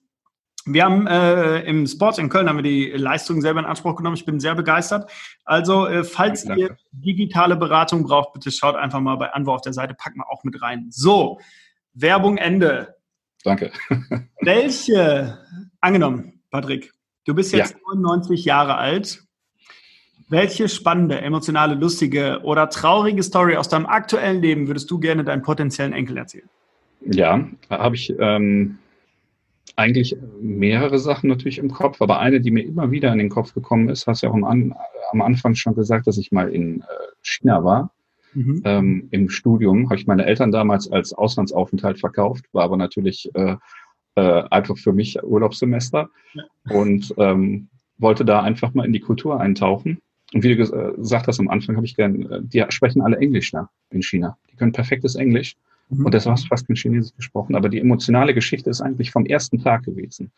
[0.68, 4.16] Wir haben äh, im Sports in Köln haben wir die Leistung selber in Anspruch genommen.
[4.16, 5.12] Ich bin sehr begeistert.
[5.44, 6.62] Also, äh, falls Danke.
[6.62, 10.30] ihr digitale Beratung braucht, bitte schaut einfach mal bei Anwar auf der Seite, packen wir
[10.32, 10.88] auch mit rein.
[10.90, 11.40] So,
[11.96, 12.96] Werbung Ende.
[13.44, 13.72] Danke.
[14.42, 15.40] Welche,
[15.80, 16.92] angenommen, Patrick,
[17.26, 17.96] du bist jetzt ja.
[17.96, 19.24] 99 Jahre alt.
[20.28, 25.44] Welche spannende, emotionale, lustige oder traurige Story aus deinem aktuellen Leben würdest du gerne deinen
[25.44, 26.50] potenziellen Enkel erzählen?
[27.02, 28.80] Ja, habe ich ähm,
[29.76, 33.54] eigentlich mehrere Sachen natürlich im Kopf, aber eine, die mir immer wieder in den Kopf
[33.54, 34.76] gekommen ist, hast ja auch am,
[35.12, 36.86] am Anfang schon gesagt, dass ich mal in äh,
[37.22, 37.95] China war
[38.36, 38.62] Mhm.
[38.66, 43.56] Ähm, Im Studium habe ich meine Eltern damals als Auslandsaufenthalt verkauft, war aber natürlich äh,
[44.16, 46.44] äh, einfach für mich Urlaubssemester ja.
[46.70, 50.00] und ähm, wollte da einfach mal in die Kultur eintauchen.
[50.34, 53.18] Und wie du äh, gesagt hast am Anfang, habe ich gern, äh, die sprechen alle
[53.18, 54.38] Englisch da in China.
[54.52, 55.56] Die können perfektes Englisch.
[55.90, 56.06] Mhm.
[56.06, 57.56] Und das war fast kein Chinesisch gesprochen.
[57.56, 60.32] Aber die emotionale Geschichte ist eigentlich vom ersten Tag gewesen.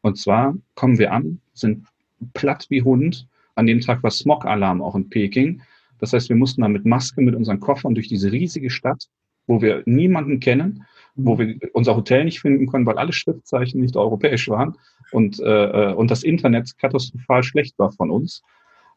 [0.00, 1.86] Und zwar kommen wir an, sind
[2.34, 3.26] platt wie Hund.
[3.54, 5.62] An dem Tag war Smog-Alarm auch in Peking.
[6.02, 9.06] Das heißt, wir mussten dann mit Maske, mit unseren Koffern durch diese riesige Stadt,
[9.46, 10.84] wo wir niemanden kennen,
[11.14, 14.76] wo wir unser Hotel nicht finden können, weil alle Schriftzeichen nicht europäisch waren
[15.12, 18.42] und, äh, äh, und das Internet katastrophal schlecht war von uns.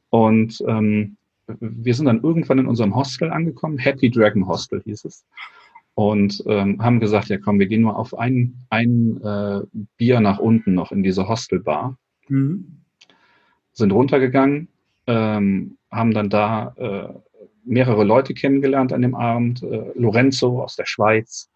[0.09, 1.17] Und ähm,
[1.59, 5.27] wir sind dann irgendwann in unserem Hostel angekommen, Happy Dragon Hostel hieß es,
[5.93, 9.61] und ähm, haben gesagt, ja komm, wir gehen nur auf ein, ein äh,
[9.97, 11.99] Bier nach unten noch in diese Hostelbar.
[12.29, 12.81] Mhm.
[13.73, 14.69] Sind runtergegangen,
[15.07, 17.13] ähm, haben dann da äh,
[17.63, 19.63] mehrere Leute kennengelernt an dem Abend.
[19.63, 21.49] Äh, Lorenzo aus der Schweiz,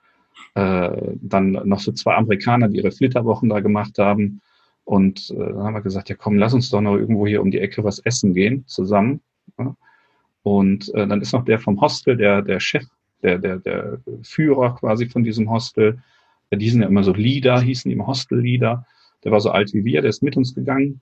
[0.56, 0.90] äh,
[1.22, 4.42] dann noch so zwei Amerikaner, die ihre Flitterwochen da gemacht haben.
[4.84, 7.52] Und äh, dann haben wir gesagt, ja komm, lass uns doch noch irgendwo hier um
[7.52, 9.22] die Ecke was essen gehen zusammen.
[9.58, 9.76] Ja.
[10.44, 12.86] Und äh, dann ist noch der vom Hostel, der, der Chef,
[13.22, 16.02] der, der, der Führer quasi von diesem Hostel.
[16.52, 18.86] Die sind ja immer so Leader, hießen die im Hostel-Leader.
[19.24, 21.02] Der war so alt wie wir, der ist mit uns gegangen.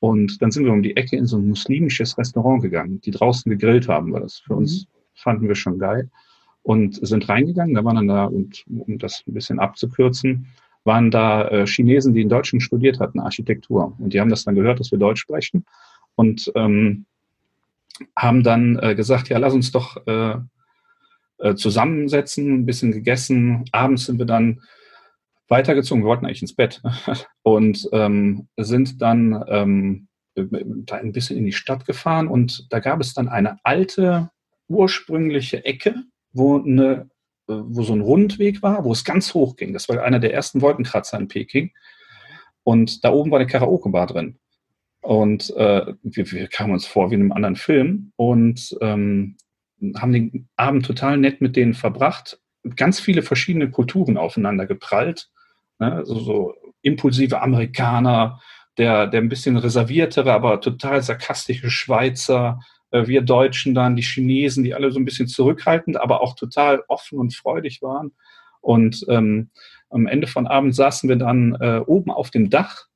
[0.00, 3.50] Und dann sind wir um die Ecke in so ein muslimisches Restaurant gegangen, die draußen
[3.50, 4.60] gegrillt haben, weil das für mhm.
[4.60, 6.10] uns fanden wir schon geil.
[6.62, 10.46] Und sind reingegangen, da waren dann da, und um das ein bisschen abzukürzen,
[10.84, 13.94] waren da äh, Chinesen, die in Deutschland studiert hatten, Architektur.
[13.98, 15.64] Und die haben das dann gehört, dass wir Deutsch sprechen
[16.14, 17.06] und ähm,
[18.16, 20.36] haben dann äh, gesagt, ja, lass uns doch äh,
[21.38, 23.64] äh, zusammensetzen, ein bisschen gegessen.
[23.72, 24.60] Abends sind wir dann
[25.48, 26.02] weitergezogen.
[26.02, 26.82] Wir wollten eigentlich ins Bett
[27.42, 33.00] und ähm, sind dann ähm, da ein bisschen in die Stadt gefahren und da gab
[33.00, 34.30] es dann eine alte
[34.68, 35.94] ursprüngliche Ecke,
[36.32, 37.08] wo eine
[37.46, 39.72] wo so ein Rundweg war, wo es ganz hoch ging.
[39.72, 41.72] Das war einer der ersten Wolkenkratzer in Peking.
[42.62, 44.38] Und da oben war eine Karaoke-Bar drin.
[45.02, 49.36] Und äh, wir, wir kamen uns vor wie in einem anderen Film und ähm,
[49.96, 52.40] haben den Abend total nett mit denen verbracht.
[52.76, 55.30] Ganz viele verschiedene Kulturen aufeinander geprallt.
[55.90, 55.96] Ne?
[55.96, 58.40] Also so impulsive Amerikaner,
[58.76, 62.60] der, der ein bisschen reserviertere, aber total sarkastische Schweizer,
[62.90, 66.82] äh, wir Deutschen dann, die Chinesen, die alle so ein bisschen zurückhaltend, aber auch total
[66.88, 68.12] offen und freudig waren.
[68.60, 69.50] Und ähm,
[69.90, 72.86] am Ende von Abend saßen wir dann äh, oben auf dem Dach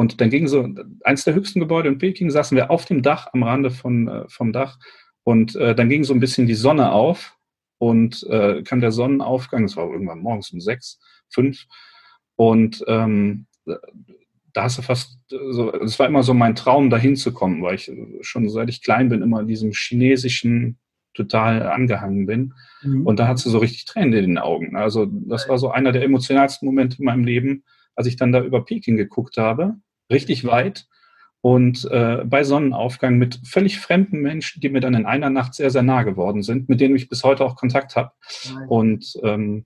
[0.00, 0.66] und dann ging so,
[1.04, 4.24] eins der höchsten Gebäude in Peking, saßen wir auf dem Dach, am Rande von, äh,
[4.28, 4.78] vom Dach.
[5.24, 7.36] Und äh, dann ging so ein bisschen die Sonne auf
[7.76, 10.98] und äh, kam der Sonnenaufgang, es war irgendwann morgens um sechs,
[11.30, 11.66] fünf.
[12.36, 13.46] Und ähm,
[14.52, 17.90] da hast du fast, so, es war immer so mein Traum, da hinzukommen, weil ich
[18.22, 20.78] schon seit ich klein bin immer diesem chinesischen
[21.14, 22.54] total angehangen bin.
[22.82, 23.06] Mhm.
[23.06, 24.76] Und da hast du so richtig Tränen in den Augen.
[24.76, 27.64] Also das war so einer der emotionalsten Momente in meinem Leben,
[27.94, 29.74] als ich dann da über Peking geguckt habe,
[30.10, 30.86] richtig weit
[31.42, 35.70] und äh, bei Sonnenaufgang mit völlig fremden Menschen, die mir dann in einer Nacht sehr,
[35.70, 38.12] sehr nah geworden sind, mit denen ich bis heute auch Kontakt habe.
[38.68, 39.64] Und ähm,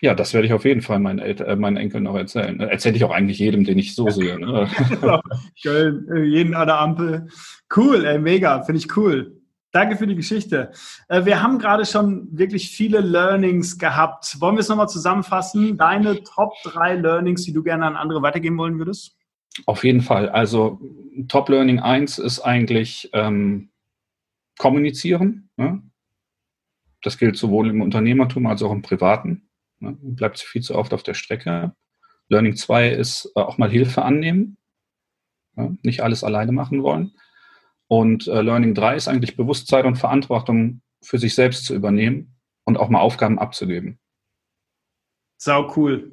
[0.00, 2.58] ja, das werde ich auf jeden Fall meinen, äh, meinen Enkeln noch erzählen.
[2.60, 4.38] Erzähle ich auch eigentlich jedem, den ich so sehe.
[4.38, 4.68] Ne?
[5.62, 7.28] Köln, äh, jeden an der Ampel.
[7.74, 9.40] Cool, ey, mega, finde ich cool.
[9.74, 10.70] Danke für die Geschichte.
[11.08, 14.40] Äh, wir haben gerade schon wirklich viele Learnings gehabt.
[14.40, 15.76] Wollen wir es nochmal zusammenfassen?
[15.76, 19.16] Deine Top 3 Learnings, die du gerne an andere weitergeben wollen würdest?
[19.66, 20.28] Auf jeden Fall.
[20.28, 20.80] Also
[21.28, 23.70] Top Learning 1 ist eigentlich ähm,
[24.58, 25.48] kommunizieren.
[25.56, 25.82] Ne?
[27.02, 29.43] Das gilt sowohl im Unternehmertum als auch im Privaten.
[29.84, 29.98] Ne?
[30.00, 31.74] Bleibt viel zu oft auf der Strecke.
[32.28, 34.56] Learning 2 ist äh, auch mal Hilfe annehmen,
[35.54, 35.76] ne?
[35.82, 37.12] nicht alles alleine machen wollen.
[37.86, 42.78] Und äh, Learning 3 ist eigentlich Bewusstsein und Verantwortung für sich selbst zu übernehmen und
[42.78, 43.98] auch mal Aufgaben abzugeben.
[45.36, 46.12] Sau cool.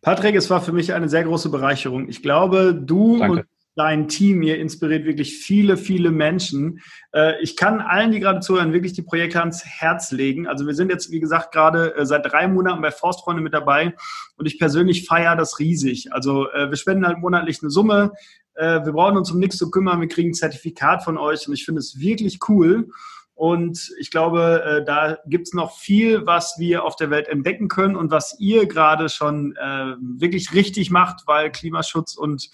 [0.00, 2.08] Patrick, es war für mich eine sehr große Bereicherung.
[2.08, 3.40] Ich glaube, du Danke.
[3.40, 3.46] und
[3.76, 6.80] dein Team hier inspiriert wirklich viele, viele Menschen.
[7.12, 10.46] Äh, ich kann allen, die gerade zuhören, wirklich die Projekte ans Herz legen.
[10.46, 13.94] Also wir sind jetzt, wie gesagt, gerade äh, seit drei Monaten bei Forstfreunde mit dabei
[14.36, 16.12] und ich persönlich feiere das riesig.
[16.12, 18.12] Also äh, wir spenden halt monatlich eine Summe.
[18.56, 20.00] Wir brauchen uns um nichts zu kümmern.
[20.00, 22.88] Wir kriegen ein Zertifikat von euch und ich finde es wirklich cool.
[23.34, 27.96] Und ich glaube, da gibt es noch viel, was wir auf der Welt entdecken können
[27.96, 29.56] und was ihr gerade schon
[30.00, 32.48] wirklich richtig macht, weil Klimaschutz und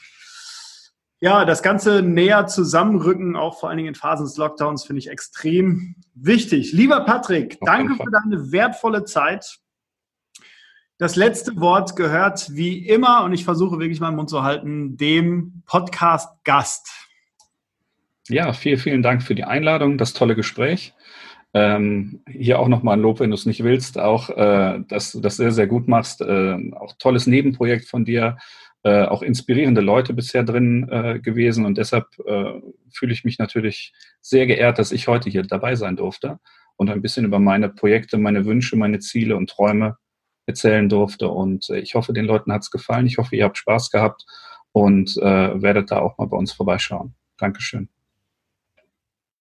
[1.20, 5.10] ja, das Ganze näher zusammenrücken, auch vor allen Dingen in Phasen des Lockdowns, finde ich
[5.10, 6.72] extrem wichtig.
[6.72, 9.58] Lieber Patrick, danke für deine wertvolle Zeit.
[10.96, 15.62] Das letzte Wort gehört wie immer, und ich versuche wirklich meinen Mund zu halten, dem
[15.66, 16.88] Podcast-Gast.
[18.28, 20.94] Ja, vielen, vielen Dank für die Einladung, das tolle Gespräch.
[21.52, 25.20] Ähm, hier auch nochmal ein Lob, wenn du es nicht willst, auch, äh, dass du
[25.20, 26.20] das sehr, sehr gut machst.
[26.20, 28.38] Äh, auch tolles Nebenprojekt von dir,
[28.82, 32.60] äh, auch inspirierende Leute bisher drin äh, gewesen und deshalb äh,
[32.92, 36.38] fühle ich mich natürlich sehr geehrt, dass ich heute hier dabei sein durfte
[36.76, 39.96] und ein bisschen über meine Projekte, meine Wünsche, meine Ziele und Träume
[40.46, 41.28] erzählen durfte.
[41.28, 43.06] Und äh, ich hoffe, den Leuten hat es gefallen.
[43.06, 44.24] Ich hoffe, ihr habt Spaß gehabt
[44.72, 47.14] und äh, werdet da auch mal bei uns vorbeischauen.
[47.38, 47.99] Dankeschön.